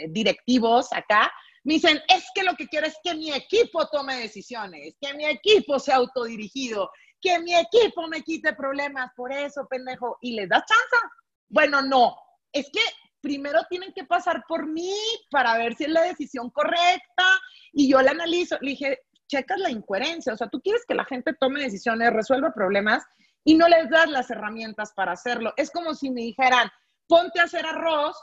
[0.09, 1.31] directivos acá,
[1.65, 5.27] me dicen, es que lo que quiero es que mi equipo tome decisiones, que mi
[5.27, 6.89] equipo sea autodirigido,
[7.27, 11.07] que mi equipo me quite problemas, por eso, pendejo, y les das chance.
[11.49, 12.17] Bueno, no,
[12.53, 12.81] es que
[13.21, 14.95] primero tienen que pasar por mí
[15.31, 17.25] para ver si es la decisión correcta
[17.73, 18.57] y yo la analizo.
[18.61, 22.55] Le dije, checas la incoherencia, o sea, tú quieres que la gente tome decisiones, resuelva
[22.55, 23.03] problemas
[23.43, 25.53] y no les das las herramientas para hacerlo.
[25.57, 26.71] Es como si me dijeran,
[27.09, 28.17] ponte a hacer arroz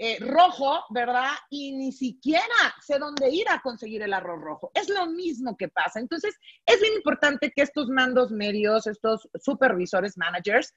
[0.00, 1.32] eh, rojo, ¿verdad?
[1.50, 2.44] Y ni siquiera
[2.80, 4.70] sé dónde ir a conseguir el arroz rojo.
[4.72, 5.98] Es lo mismo que pasa.
[5.98, 10.72] Entonces, es bien importante que estos mandos medios, estos supervisores, managers,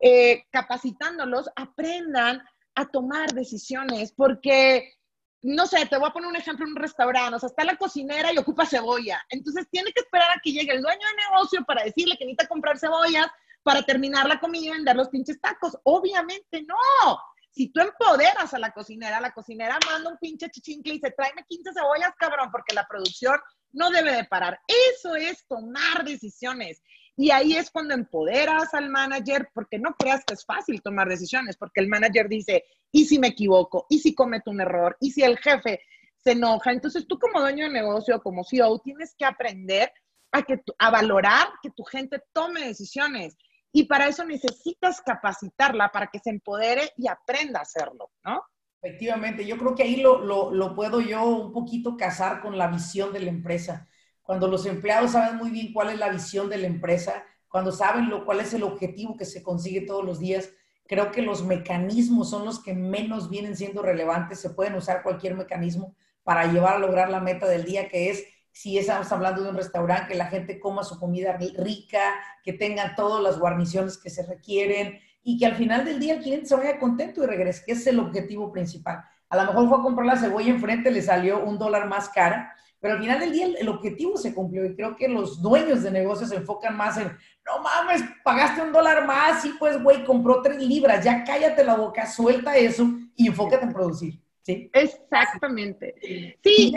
[0.00, 2.42] eh, capacitándolos, aprendan
[2.74, 4.94] a tomar decisiones, porque,
[5.42, 7.76] no sé, te voy a poner un ejemplo en un restaurante, o sea, está la
[7.76, 11.62] cocinera y ocupa cebolla, entonces tiene que esperar a que llegue el dueño de negocio
[11.66, 13.26] para decirle que necesita comprar cebollas
[13.62, 15.78] para terminar la comida y vender los pinches tacos.
[15.84, 17.18] Obviamente no.
[17.52, 21.44] Si tú empoderas a la cocinera, la cocinera manda un pinche chichincle y dice, tráeme
[21.46, 23.38] 15 cebollas, cabrón, porque la producción
[23.72, 24.58] no debe de parar.
[24.66, 26.82] Eso es tomar decisiones.
[27.14, 31.58] Y ahí es cuando empoderas al manager, porque no creas que es fácil tomar decisiones,
[31.58, 33.86] porque el manager dice, ¿y si me equivoco?
[33.90, 34.96] ¿Y si cometo un error?
[34.98, 35.80] ¿Y si el jefe
[36.24, 36.72] se enoja?
[36.72, 39.92] Entonces tú como dueño de negocio, como CEO, tienes que aprender
[40.32, 43.36] a, que, a valorar que tu gente tome decisiones.
[43.72, 48.42] Y para eso necesitas capacitarla para que se empodere y aprenda a hacerlo, ¿no?
[48.82, 52.66] Efectivamente, yo creo que ahí lo, lo, lo puedo yo un poquito casar con la
[52.66, 53.88] visión de la empresa
[54.22, 58.08] cuando los empleados saben muy bien cuál es la visión de la empresa, cuando saben
[58.08, 60.50] lo, cuál es el objetivo que se consigue todos los días,
[60.86, 64.40] creo que los mecanismos son los que menos vienen siendo relevantes.
[64.40, 68.24] Se pueden usar cualquier mecanismo para llevar a lograr la meta del día, que es,
[68.52, 72.94] si estamos hablando de un restaurante, que la gente coma su comida rica, que tenga
[72.94, 76.56] todas las guarniciones que se requieren y que al final del día el cliente se
[76.56, 79.02] vaya contento y regrese, que es el objetivo principal.
[79.28, 82.54] A lo mejor fue a comprar la cebolla enfrente, le salió un dólar más cara,
[82.80, 85.90] pero al final del día el, objetivo se cumplió y creo que los dueños de
[85.90, 87.06] negocios se enfocan más en,
[87.46, 91.76] no mames, pagaste un dólar más y pues, güey, compró tres libras, ya cállate la
[91.76, 94.20] boca, suelta eso y enfócate en producir.
[94.42, 94.68] ¿sí?
[94.72, 95.94] Exactamente.
[96.42, 96.74] Sí.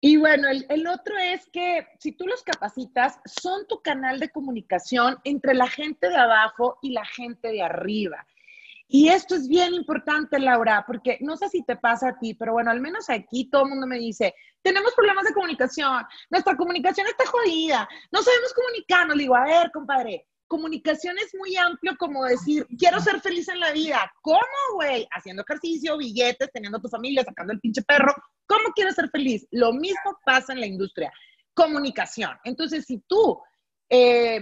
[0.00, 4.30] Y bueno, el, el, otro es que si tú los capacitas, son tu canal de
[4.30, 8.26] comunicación entre la gente de abajo y la gente de arriba.
[8.92, 12.54] Y esto es bien importante, Laura, porque no sé si te pasa a ti, pero
[12.54, 17.06] bueno, al menos aquí todo el mundo me dice, tenemos problemas de comunicación, nuestra comunicación
[17.06, 19.16] está jodida, no sabemos comunicarnos.
[19.16, 23.60] Le digo, a ver, compadre, comunicación es muy amplio como decir, quiero ser feliz en
[23.60, 24.12] la vida.
[24.20, 24.40] ¿Cómo,
[24.74, 25.06] güey?
[25.12, 28.12] Haciendo ejercicio, billetes, teniendo tu familia, sacando el pinche perro.
[28.46, 29.46] ¿Cómo quieres ser feliz?
[29.52, 31.12] Lo mismo pasa en la industria.
[31.54, 32.32] Comunicación.
[32.42, 33.40] Entonces, si tú
[33.88, 34.40] eh,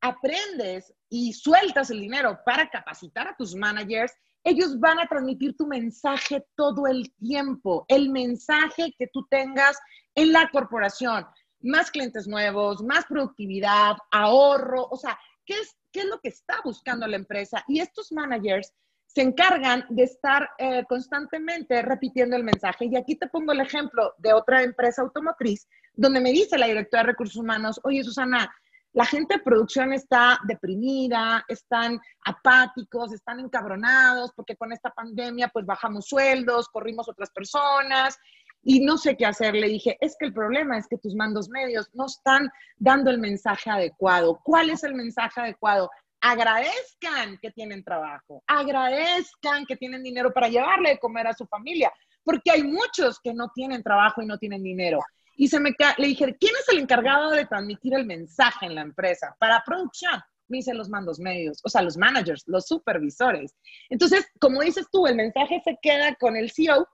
[0.00, 4.12] aprendes y sueltas el dinero para capacitar a tus managers,
[4.42, 9.78] ellos van a transmitir tu mensaje todo el tiempo, el mensaje que tú tengas
[10.16, 11.24] en la corporación.
[11.60, 16.60] Más clientes nuevos, más productividad, ahorro, o sea, ¿qué es, qué es lo que está
[16.64, 17.64] buscando la empresa?
[17.68, 18.72] Y estos managers
[19.06, 22.86] se encargan de estar eh, constantemente repitiendo el mensaje.
[22.86, 27.04] Y aquí te pongo el ejemplo de otra empresa automotriz, donde me dice la directora
[27.04, 28.52] de recursos humanos, oye, Susana,
[28.92, 35.66] la gente de producción está deprimida, están apáticos, están encabronados porque con esta pandemia pues
[35.66, 38.16] bajamos sueldos, corrimos otras personas
[38.64, 39.54] y no sé qué hacer.
[39.54, 43.18] Le dije, es que el problema es que tus mandos medios no están dando el
[43.18, 44.40] mensaje adecuado.
[44.42, 45.90] ¿Cuál es el mensaje adecuado?
[46.20, 51.92] Agradezcan que tienen trabajo, agradezcan que tienen dinero para llevarle de comer a su familia,
[52.24, 54.98] porque hay muchos que no tienen trabajo y no tienen dinero.
[55.36, 58.82] y se me le dije, ¿quién es el encargado de transmitir el mensaje en la
[58.82, 59.36] empresa?
[59.38, 60.20] Para producción.
[60.46, 63.54] Me dicen los mandos medios, o sea, los managers, los supervisores.
[63.88, 66.86] Entonces, como dices tú, el mensaje se queda con el CEO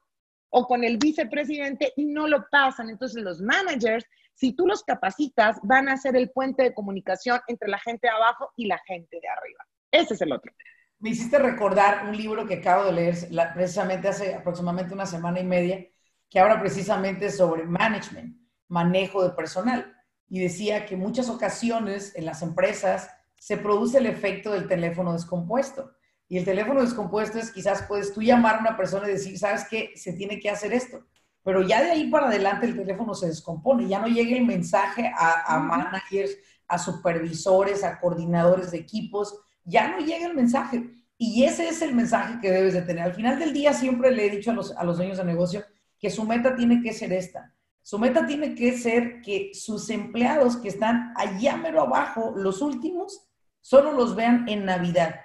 [0.50, 2.90] o con el vicepresidente y no lo pasan.
[2.90, 7.68] Entonces, los managers, si tú los capacitas, van a ser el puente de comunicación entre
[7.68, 9.64] la gente de abajo y la gente de arriba.
[9.90, 10.52] Ese es el otro.
[10.98, 13.16] Me hiciste recordar un libro que acabo de leer
[13.54, 15.86] precisamente hace aproximadamente una semana y media,
[16.28, 18.36] que habla precisamente sobre management,
[18.68, 19.96] manejo de personal.
[20.28, 25.92] Y decía que muchas ocasiones en las empresas se produce el efecto del teléfono descompuesto.
[26.31, 29.66] Y el teléfono descompuesto es quizás puedes tú llamar a una persona y decir, ¿sabes
[29.69, 29.90] qué?
[29.97, 31.05] Se tiene que hacer esto.
[31.43, 35.12] Pero ya de ahí para adelante el teléfono se descompone, ya no llega el mensaje
[35.19, 36.37] a, a managers,
[36.69, 40.88] a supervisores, a coordinadores de equipos, ya no llega el mensaje.
[41.19, 43.03] Y ese es el mensaje que debes de tener.
[43.03, 45.64] Al final del día siempre le he dicho a los, a los dueños de negocio
[45.99, 47.53] que su meta tiene que ser esta.
[47.83, 53.27] Su meta tiene que ser que sus empleados que están allá mero abajo, los últimos,
[53.61, 55.16] solo los vean en Navidad,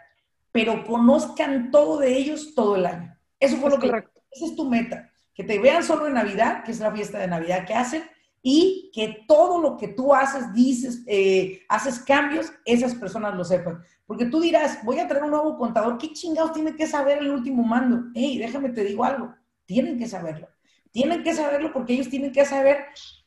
[0.56, 3.14] pero conozcan todo de ellos todo el año.
[3.38, 3.88] Eso fue lo que...
[3.88, 7.28] Esa es tu meta, que te vean solo en Navidad, que es la fiesta de
[7.28, 8.04] Navidad que hacen,
[8.42, 13.84] y que todo lo que tú haces, dices, eh, haces cambios, esas personas lo sepan.
[14.06, 17.32] Porque tú dirás, voy a traer un nuevo contador, ¿qué chingados tiene que saber el
[17.32, 18.06] último mando?
[18.16, 20.48] Hey, déjame te digo algo, tienen que saberlo.
[20.90, 22.78] Tienen que saberlo porque ellos tienen que saber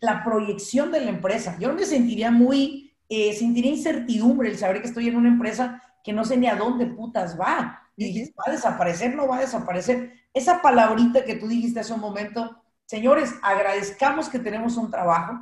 [0.01, 1.59] la proyección de la empresa.
[1.61, 6.14] Yo me sentiría muy eh, sentiría incertidumbre el saber que estoy en una empresa que
[6.14, 7.83] no sé ni a dónde putas va.
[7.94, 9.14] Y ¿va a desaparecer?
[9.14, 10.14] ¿No va a desaparecer?
[10.33, 15.38] Esa palabrita que tú dijiste hace un momento, señores, agradezcamos que tenemos un trabajo,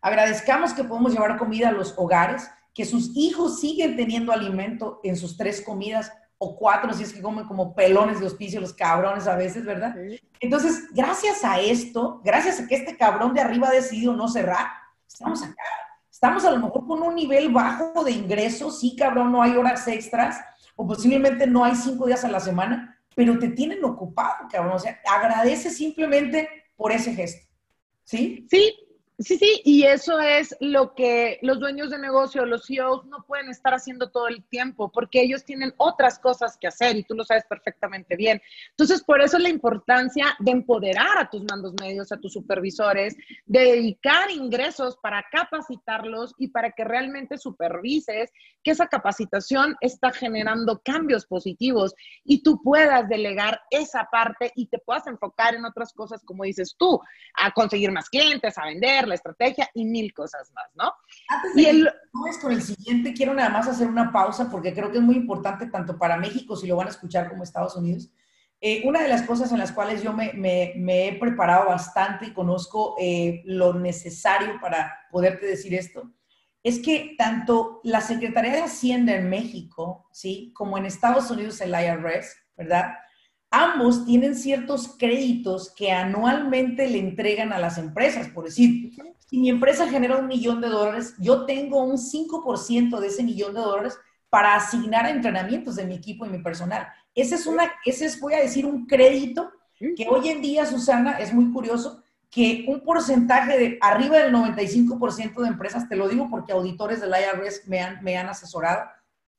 [0.00, 5.18] agradezcamos que podemos llevar comida a los hogares, que sus hijos siguen teniendo alimento en
[5.18, 9.26] sus tres comidas o cuatro, si es que comen como pelones de hospicio los cabrones
[9.26, 9.94] a veces, ¿verdad?
[10.40, 14.66] Entonces, gracias a esto, gracias a que este cabrón de arriba ha decidido no cerrar,
[15.06, 15.62] estamos acá.
[16.22, 19.88] Estamos a lo mejor con un nivel bajo de ingresos, sí, cabrón, no hay horas
[19.88, 20.38] extras,
[20.76, 24.74] o posiblemente no hay cinco días a la semana, pero te tienen ocupado, cabrón.
[24.74, 27.48] O sea, agradece simplemente por ese gesto.
[28.04, 28.46] ¿Sí?
[28.50, 28.74] Sí,
[29.20, 33.50] Sí, sí, y eso es lo que los dueños de negocio, los CEOs no pueden
[33.50, 37.24] estar haciendo todo el tiempo porque ellos tienen otras cosas que hacer y tú lo
[37.24, 38.40] sabes perfectamente bien.
[38.70, 43.60] Entonces, por eso la importancia de empoderar a tus mandos medios, a tus supervisores, de
[43.60, 48.32] dedicar ingresos para capacitarlos y para que realmente supervises
[48.64, 54.78] que esa capacitación está generando cambios positivos y tú puedas delegar esa parte y te
[54.78, 56.98] puedas enfocar en otras cosas, como dices tú,
[57.34, 60.90] a conseguir más clientes, a vender la estrategia y mil cosas más, ¿no?
[61.28, 61.90] Antes de y el,
[62.40, 65.66] con el siguiente, quiero nada más hacer una pausa porque creo que es muy importante
[65.66, 68.10] tanto para México, si lo van a escuchar, como Estados Unidos.
[68.62, 72.32] Eh, una de las cosas en las cuales yo me, me, he preparado bastante y
[72.32, 76.12] conozco eh, lo necesario para poderte decir esto,
[76.62, 80.52] es que tanto la Secretaría de Hacienda en México, ¿sí?
[80.54, 82.92] Como en Estados Unidos el IRS, ¿verdad?
[83.50, 88.28] Ambos tienen ciertos créditos que anualmente le entregan a las empresas.
[88.28, 88.92] Por decir,
[89.26, 93.54] si mi empresa genera un millón de dólares, yo tengo un 5% de ese millón
[93.54, 96.86] de dólares para asignar a entrenamientos de mi equipo y mi personal.
[97.14, 99.50] Ese es, una, ese es, voy a decir, un crédito
[99.96, 105.40] que hoy en día, Susana, es muy curioso que un porcentaje de arriba del 95%
[105.40, 108.88] de empresas, te lo digo porque auditores del IRS me han, me han asesorado,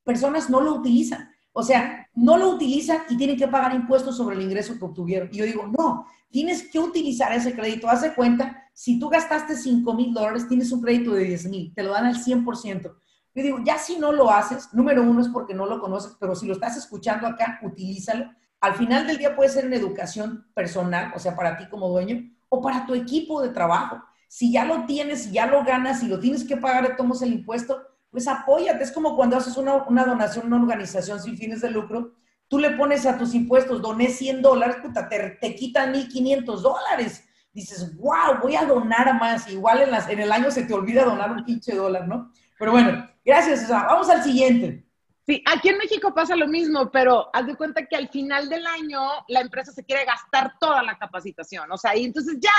[0.04, 1.32] personas no lo utilizan.
[1.53, 5.29] O sea, no lo utilizan y tienen que pagar impuestos sobre el ingreso que obtuvieron.
[5.31, 7.89] Y yo digo, no, tienes que utilizar ese crédito.
[7.89, 11.73] Haz de cuenta, si tú gastaste 5 mil dólares, tienes un crédito de 10 mil,
[11.73, 12.95] te lo dan al 100%.
[13.33, 16.35] Yo digo, ya si no lo haces, número uno es porque no lo conoces, pero
[16.35, 18.29] si lo estás escuchando acá, utilízalo.
[18.59, 22.29] Al final del día puede ser en educación personal, o sea, para ti como dueño,
[22.49, 24.03] o para tu equipo de trabajo.
[24.27, 27.33] Si ya lo tienes, si ya lo ganas, y lo tienes que pagar, tomas el
[27.33, 27.81] impuesto,
[28.12, 28.84] pues apóyate.
[28.84, 32.13] Es como cuando haces una, donación a una organización sin fines de lucro,
[32.47, 37.28] tú le pones a tus impuestos, doné 100 dólares, puta, te, te quitan 1.500 dólares.
[37.54, 39.50] Dices, wow, voy a donar más.
[39.50, 42.32] Igual en, las, en el año se te olvida donar un pinche dólar, ¿no?
[42.60, 44.86] Pero bueno, gracias, Vamos al siguiente.
[45.26, 48.65] Sí, aquí en México pasa lo mismo, pero haz de cuenta que al final del
[48.65, 52.52] año la empresa se quiere gastar toda la capacitación, o sea, y entonces ya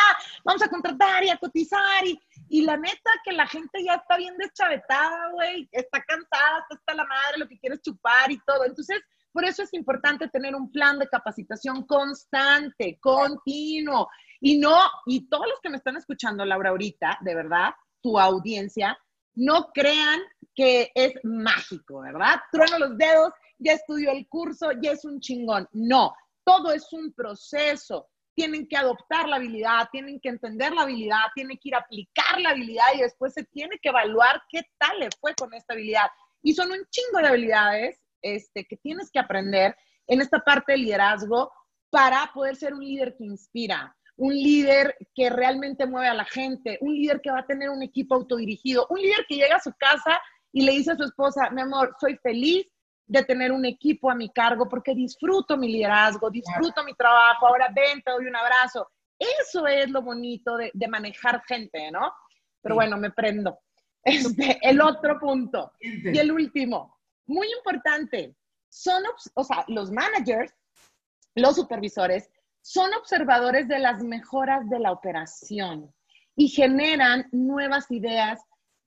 [0.44, 2.18] vamos a contratar y a cotizar y,
[2.52, 7.06] y la neta que la gente ya está bien deschavetada, güey, está cansada, está la
[7.06, 8.66] madre, lo que quiere chupar y todo.
[8.66, 9.00] Entonces,
[9.32, 14.06] por eso es importante tener un plan de capacitación constante, continuo.
[14.38, 17.70] Y no, y todos los que me están escuchando, Laura, ahorita, de verdad,
[18.02, 18.98] tu audiencia,
[19.34, 20.20] no crean
[20.54, 22.38] que es mágico, ¿verdad?
[22.50, 25.66] Trueno los dedos, ya estudió el curso, ya es un chingón.
[25.72, 26.14] No,
[26.44, 28.10] todo es un proceso.
[28.34, 32.40] Tienen que adoptar la habilidad, tienen que entender la habilidad, tienen que ir a aplicar
[32.40, 36.06] la habilidad y después se tiene que evaluar qué tal le fue con esta habilidad.
[36.42, 39.76] Y son un chingo de habilidades este, que tienes que aprender
[40.06, 41.52] en esta parte de liderazgo
[41.90, 46.78] para poder ser un líder que inspira, un líder que realmente mueve a la gente,
[46.80, 49.72] un líder que va a tener un equipo autodirigido, un líder que llega a su
[49.74, 50.20] casa
[50.52, 52.66] y le dice a su esposa, mi amor, soy feliz
[53.06, 57.68] de tener un equipo a mi cargo porque disfruto mi liderazgo, disfruto mi trabajo, ahora
[57.74, 58.90] ven, te doy un abrazo.
[59.18, 62.12] Eso es lo bonito de, manejar gente, ¿no?
[62.60, 63.58] Pero bueno, me prendo.
[64.04, 68.34] Este, el otro punto y el último, muy importante,
[68.68, 69.00] son,
[69.34, 70.52] o sea, los managers,
[71.36, 72.28] los supervisores,
[72.62, 75.94] son observadores de las mejoras de la operación
[76.34, 78.40] y generan nuevas ideas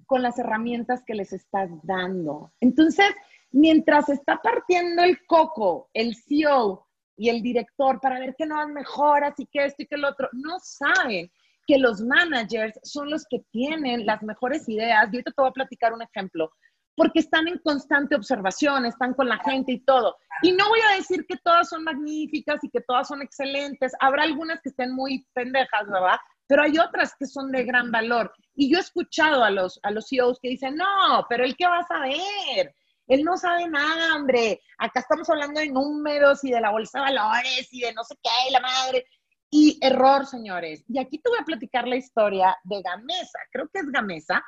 [0.06, 2.52] con las herramientas que les estás dando.
[2.60, 3.08] Entonces,
[3.56, 6.86] mientras está partiendo el coco, el CEO
[7.16, 10.28] y el director para ver qué nuevas mejoras y qué esto y qué el otro,
[10.34, 11.32] no saben
[11.66, 15.06] que los managers son los que tienen las mejores ideas.
[15.06, 16.52] Yo ahorita te voy a platicar un ejemplo,
[16.98, 20.18] porque están en constante observación, están con la gente y todo.
[20.42, 23.94] Y no voy a decir que todas son magníficas y que todas son excelentes.
[24.02, 26.18] Habrá algunas que estén muy pendejas, ¿verdad?
[26.46, 28.34] Pero hay otras que son de gran valor.
[28.54, 31.68] Y yo he escuchado a los, a los CEOs que dicen, no, pero el que
[31.68, 32.76] va a saber,
[33.08, 34.62] él no sabe nada, hombre.
[34.78, 38.16] Acá estamos hablando de números y de la bolsa de valores y de no sé
[38.22, 39.06] qué, y la madre.
[39.50, 40.84] Y error, señores.
[40.88, 43.40] Y aquí te voy a platicar la historia de Gamesa.
[43.52, 44.44] Creo que es Gamesa,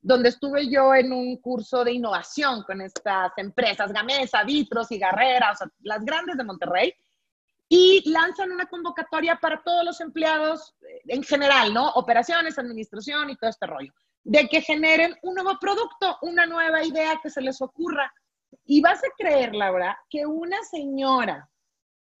[0.00, 5.52] donde estuve yo en un curso de innovación con estas empresas, Gamesa, Vitros y Garrera,
[5.52, 6.94] o las grandes de Monterrey.
[7.68, 11.88] Y lanzan una convocatoria para todos los empleados eh, en general, ¿no?
[11.92, 13.92] Operaciones, administración y todo este rollo
[14.24, 18.12] de que generen un nuevo producto, una nueva idea que se les ocurra.
[18.64, 21.48] Y vas a creer, Laura, que una señora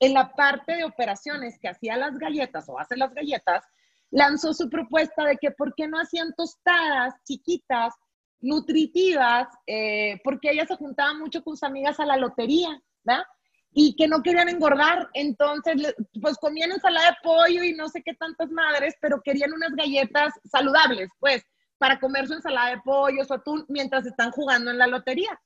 [0.02, 3.64] en la parte de operaciones que hacía las galletas o hace las galletas,
[4.10, 7.94] lanzó su propuesta de que por qué no hacían tostadas chiquitas,
[8.40, 13.22] nutritivas, eh, porque ella se juntaba mucho con sus amigas a la lotería, ¿verdad?
[13.70, 18.14] Y que no querían engordar, entonces pues comían ensalada de pollo y no sé qué
[18.14, 21.44] tantas madres, pero querían unas galletas saludables, pues
[21.82, 25.36] para comer su ensalada de pollo, su atún, mientras están jugando en la lotería.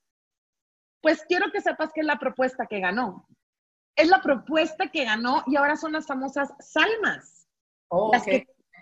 [1.01, 3.27] Pues quiero que sepas que es la propuesta que ganó.
[3.95, 7.47] Es la propuesta que ganó y ahora son las famosas salmas.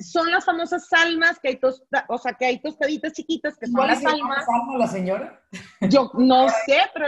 [0.02, 1.60] son las famosas salmas que hay,
[2.10, 4.46] o sea, que hay tostaditas chiquitas que son las salmas.
[4.46, 5.42] salma la señora?
[5.80, 7.08] Yo no sé, pero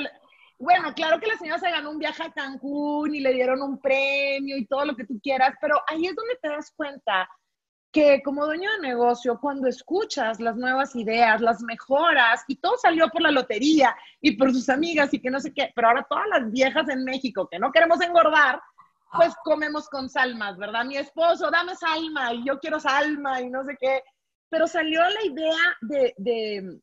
[0.60, 3.82] bueno, claro que la señora se ganó un viaje a Cancún y le dieron un
[3.82, 7.30] premio y todo lo que tú quieras, pero ahí es donde te das cuenta
[7.98, 13.10] que como dueño de negocio, cuando escuchas las nuevas ideas, las mejoras, y todo salió
[13.10, 16.28] por la lotería y por sus amigas y que no sé qué, pero ahora todas
[16.30, 18.62] las viejas en México que no queremos engordar,
[19.14, 20.86] pues comemos con salmas, ¿verdad?
[20.86, 24.04] Mi esposo, dame salma y yo quiero salma y no sé qué.
[24.48, 26.80] Pero salió la idea de, de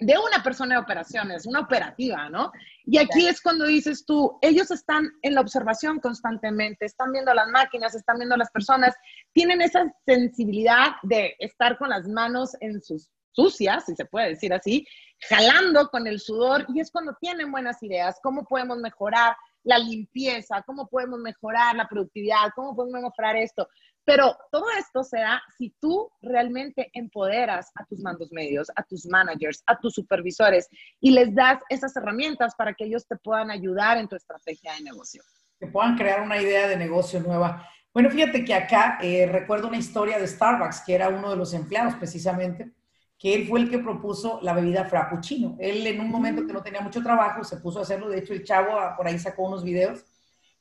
[0.00, 2.52] una persona de operaciones, una operativa, ¿no?
[2.84, 7.48] Y aquí es cuando dices tú, ellos están en la observación constantemente, están viendo las
[7.48, 8.94] máquinas, están viendo las personas,
[9.32, 14.52] tienen esa sensibilidad de estar con las manos en sus sucias, si se puede decir
[14.52, 14.86] así,
[15.28, 20.62] jalando con el sudor y es cuando tienen buenas ideas, cómo podemos mejorar la limpieza,
[20.66, 23.68] cómo podemos mejorar la productividad, cómo podemos mejorar esto.
[24.04, 29.06] Pero todo esto se da si tú realmente empoderas a tus mandos medios, a tus
[29.06, 30.68] managers, a tus supervisores
[31.00, 34.82] y les das esas herramientas para que ellos te puedan ayudar en tu estrategia de
[34.82, 35.22] negocio.
[35.58, 37.66] Que puedan crear una idea de negocio nueva.
[37.94, 41.54] Bueno, fíjate que acá eh, recuerdo una historia de Starbucks, que era uno de los
[41.54, 42.72] empleados precisamente,
[43.18, 45.56] que él fue el que propuso la bebida frappuccino.
[45.58, 48.34] Él en un momento que no tenía mucho trabajo se puso a hacerlo, de hecho
[48.34, 50.04] el chavo ah, por ahí sacó unos videos,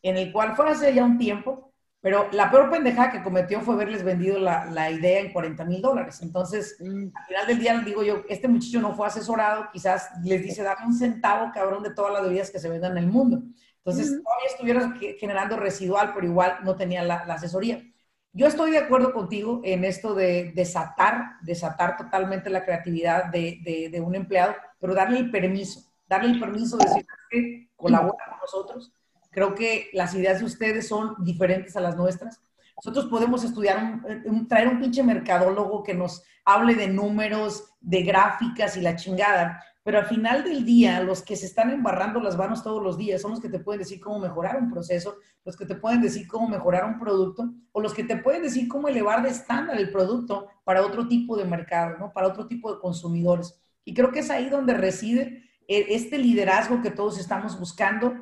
[0.02, 1.73] en el cual fue hace ya un tiempo,
[2.04, 5.82] pero la peor pendejada que cometió fue haberles vendido la, la idea en 40 mil
[5.82, 6.20] dólares.
[6.22, 7.16] Entonces, mm.
[7.16, 10.86] al final del día, digo yo, este muchacho no fue asesorado, quizás les dice, dame
[10.86, 13.42] un centavo, cabrón, de todas las bebidas que se vendan en el mundo.
[13.78, 17.82] Entonces, todavía estuvieron generando residual, pero igual no tenía la, la, asesoría.
[18.34, 23.88] Yo estoy de acuerdo contigo en esto de desatar, desatar totalmente la creatividad de, de,
[23.90, 28.40] de un empleado, pero darle el permiso, darle el permiso de decir que colabora con
[28.40, 28.92] nosotros,
[29.34, 32.42] Creo que las ideas de ustedes son diferentes a las nuestras.
[32.78, 34.02] Nosotros podemos estudiar,
[34.48, 40.00] traer un pinche mercadólogo que nos hable de números, de gráficas y la chingada, pero
[40.00, 43.32] al final del día, los que se están embarrando las manos todos los días son
[43.32, 46.48] los que te pueden decir cómo mejorar un proceso, los que te pueden decir cómo
[46.48, 50.48] mejorar un producto, o los que te pueden decir cómo elevar de estándar el producto
[50.64, 52.14] para otro tipo de mercado, ¿no?
[52.14, 53.60] Para otro tipo de consumidores.
[53.84, 58.14] Y creo que es ahí donde reside eh, este liderazgo que todos estamos buscando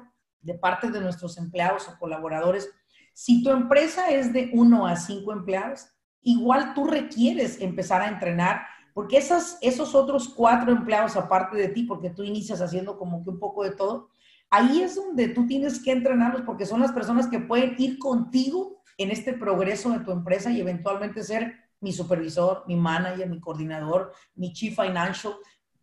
[0.42, 2.70] de parte de nuestros empleados o colaboradores,
[3.14, 5.88] Si tu empresa es de uno a cinco empleados,
[6.22, 8.62] igual tú requieres empezar a entrenar,
[8.94, 13.30] porque esas, esos otros cuatro empleados aparte de ti, porque tú inicias haciendo como que
[13.30, 14.10] un poco de todo,
[14.50, 18.82] ahí es donde tú tienes que entrenarlos, porque son las personas que pueden ir contigo
[18.98, 24.14] en este progreso de tu empresa y eventualmente ser mi supervisor, mi manager, mi coordinador,
[24.36, 25.34] mi chief financial.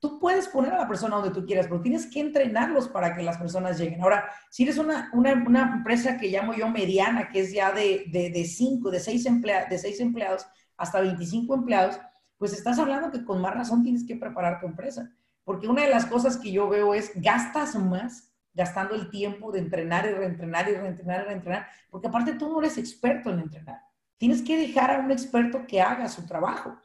[0.01, 3.23] Tú puedes poner a la persona donde tú quieras, pero tienes que entrenarlos para que
[3.23, 4.03] las personas lleguen.
[4.03, 8.31] Ahora, si eres una, una, empresa que llamo yo mediana, que es ya de, de,
[8.31, 10.47] de cinco, de seis, emplea, de seis empleados
[10.77, 11.99] hasta 25 empleados,
[12.39, 15.13] pues estás hablando que con más razón tienes que preparar tu empresa.
[15.45, 19.61] Porque una de las cosas que yo veo es gastas más gastando el tiempo de
[19.61, 23.81] entrenar y reentrenar y reentrenar y reentrenar, porque aparte tú no eres experto en entrenar.
[24.17, 26.77] Tienes que dejar a un experto que haga su trabajo.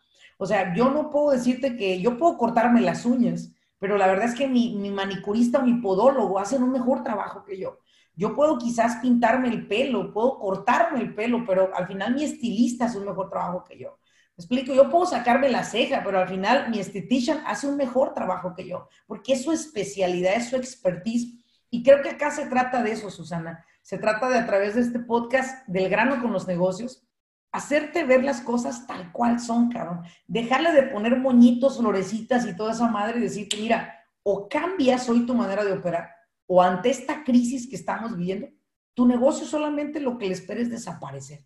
[0.44, 4.26] O sea, yo no puedo decirte que yo puedo cortarme las uñas, pero la verdad
[4.26, 7.80] es que mi, mi manicurista o mi podólogo hacen un mejor trabajo que yo.
[8.14, 12.88] Yo puedo quizás pintarme el pelo, puedo cortarme el pelo, pero al final mi estilista
[12.88, 13.98] hace un mejor trabajo que yo.
[14.36, 18.14] Me explico, yo puedo sacarme la ceja, pero al final mi estetician hace un mejor
[18.14, 21.42] trabajo que yo, porque es su especialidad, es su expertise.
[21.70, 23.64] Y creo que acá se trata de eso, Susana.
[23.82, 27.08] Se trata de a través de este podcast del grano con los negocios,
[27.54, 30.02] hacerte ver las cosas tal cual son, cabrón.
[30.28, 35.26] Dejarle de poner moñitos, florecitas y toda esa madre y decirte, mira, o cambias hoy
[35.26, 36.10] tu manera de operar,
[36.48, 38.48] o ante esta crisis que estamos viviendo,
[38.96, 41.46] tu negocio solamente lo que le espera es desaparecer.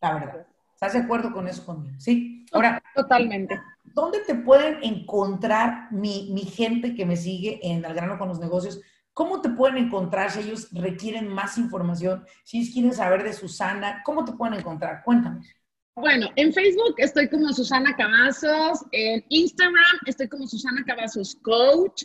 [0.00, 0.46] La verdad.
[0.74, 1.94] ¿Estás de acuerdo con eso conmigo?
[2.00, 2.44] Sí.
[2.50, 3.60] Ahora, totalmente.
[3.84, 8.40] ¿Dónde te pueden encontrar mi, mi gente que me sigue en El grano con los
[8.40, 8.80] negocios?
[9.14, 12.24] ¿Cómo te pueden encontrar si ellos requieren más información?
[12.44, 15.02] Si ellos quieren saber de Susana, ¿cómo te pueden encontrar?
[15.04, 15.46] Cuéntanos.
[15.94, 22.04] Bueno, en Facebook estoy como Susana Cavazos, en Instagram estoy como Susana Cavazos Coach.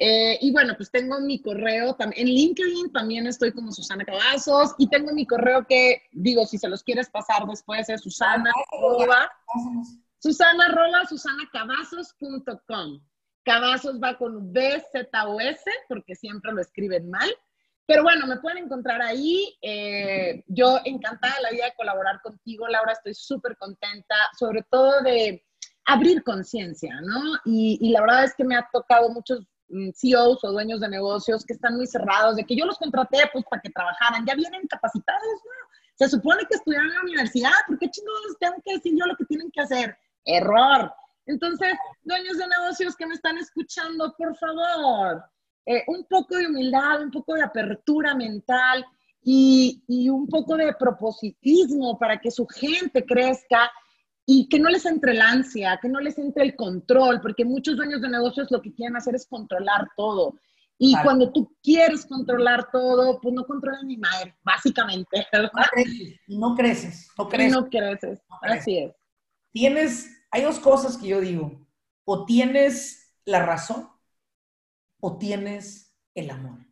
[0.00, 2.26] Eh, y bueno, pues tengo mi correo también.
[2.26, 6.68] En LinkedIn también estoy como Susana Cavazos y tengo mi correo que, digo, si se
[6.68, 9.30] los quieres pasar después es susana arroba,
[10.18, 13.00] susana arroba susanacavazos.com.
[13.48, 17.30] Cavazos va con B, Z o S, porque siempre lo escriben mal.
[17.86, 19.56] Pero bueno, me pueden encontrar ahí.
[19.62, 22.92] Eh, yo encantada la vida de colaborar contigo, Laura.
[22.92, 25.46] Estoy súper contenta, sobre todo de
[25.86, 27.36] abrir conciencia, ¿no?
[27.46, 30.90] Y, y, la verdad es que me ha tocado muchos mm, CEOs o dueños de
[30.90, 34.34] negocios que están muy cerrados, de que yo los contraté pues para que trabajaran, ya
[34.34, 35.68] vienen capacitados, ¿no?
[35.94, 39.16] Se supone que estudiaron en la universidad, ¿por qué chingados tengo que decir yo lo
[39.16, 39.96] que tienen que hacer?
[40.26, 40.92] Error.
[41.28, 45.22] Entonces, dueños de negocios que me están escuchando, por favor,
[45.66, 48.84] eh, un poco de humildad, un poco de apertura mental
[49.22, 53.70] y, y, un poco de propositismo para que su gente crezca
[54.24, 57.76] y que no les entre la ansia, que no les entre el control, porque muchos
[57.76, 60.34] dueños de negocios lo que quieren hacer es controlar todo.
[60.78, 61.04] Y claro.
[61.04, 65.26] cuando tú quieres controlar todo, pues no controlas ni madre, básicamente.
[65.32, 65.50] ¿verdad?
[65.52, 67.54] No creces, y no creces, no creces.
[67.56, 68.60] No creces, no creces.
[68.60, 68.94] así es.
[69.52, 71.66] Tienes hay dos cosas que yo digo.
[72.04, 73.88] O tienes la razón
[75.00, 76.66] o tienes el amor.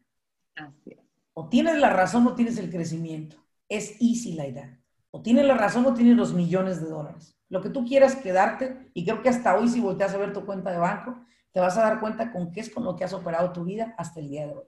[0.57, 0.99] Así es.
[1.35, 3.37] O tienes la razón o tienes el crecimiento.
[3.69, 4.81] Es easy la idea.
[5.11, 7.39] O tienes la razón o tienes los millones de dólares.
[7.49, 10.45] Lo que tú quieras quedarte, y creo que hasta hoy si volteas a ver tu
[10.45, 13.13] cuenta de banco, te vas a dar cuenta con qué es con lo que has
[13.13, 14.65] operado tu vida hasta el día de hoy.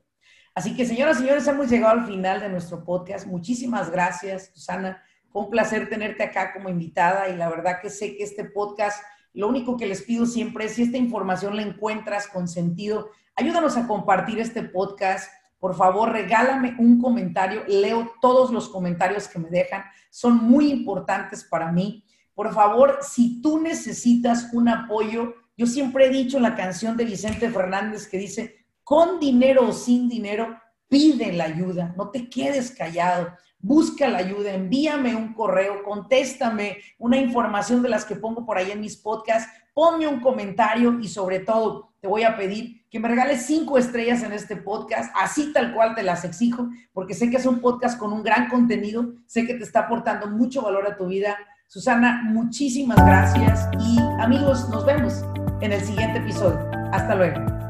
[0.55, 3.27] Así que, señoras y señores, hemos llegado al final de nuestro podcast.
[3.27, 5.03] Muchísimas gracias, Susana
[5.41, 9.03] un placer tenerte acá como invitada y la verdad que sé que este podcast,
[9.35, 13.77] lo único que les pido siempre es si esta información la encuentras con sentido, ayúdanos
[13.77, 15.31] a compartir este podcast.
[15.59, 17.65] Por favor, regálame un comentario.
[17.67, 19.85] Leo todos los comentarios que me dejan.
[20.11, 22.05] Son muy importantes para mí.
[22.35, 27.51] Por favor, si tú necesitas un apoyo, yo siempre he dicho la canción de Vicente
[27.51, 30.57] Fernández que dice, con dinero o sin dinero,
[30.89, 37.17] pide la ayuda, no te quedes callado busca la ayuda, envíame un correo, contéstame una
[37.17, 41.41] información de las que pongo por ahí en mis podcasts, ponme un comentario y sobre
[41.41, 45.75] todo te voy a pedir que me regales cinco estrellas en este podcast, así tal
[45.75, 49.47] cual te las exijo, porque sé que es un podcast con un gran contenido, sé
[49.47, 51.37] que te está aportando mucho valor a tu vida.
[51.67, 55.23] Susana, muchísimas gracias y amigos, nos vemos
[55.61, 56.71] en el siguiente episodio.
[56.93, 57.68] Hasta luego.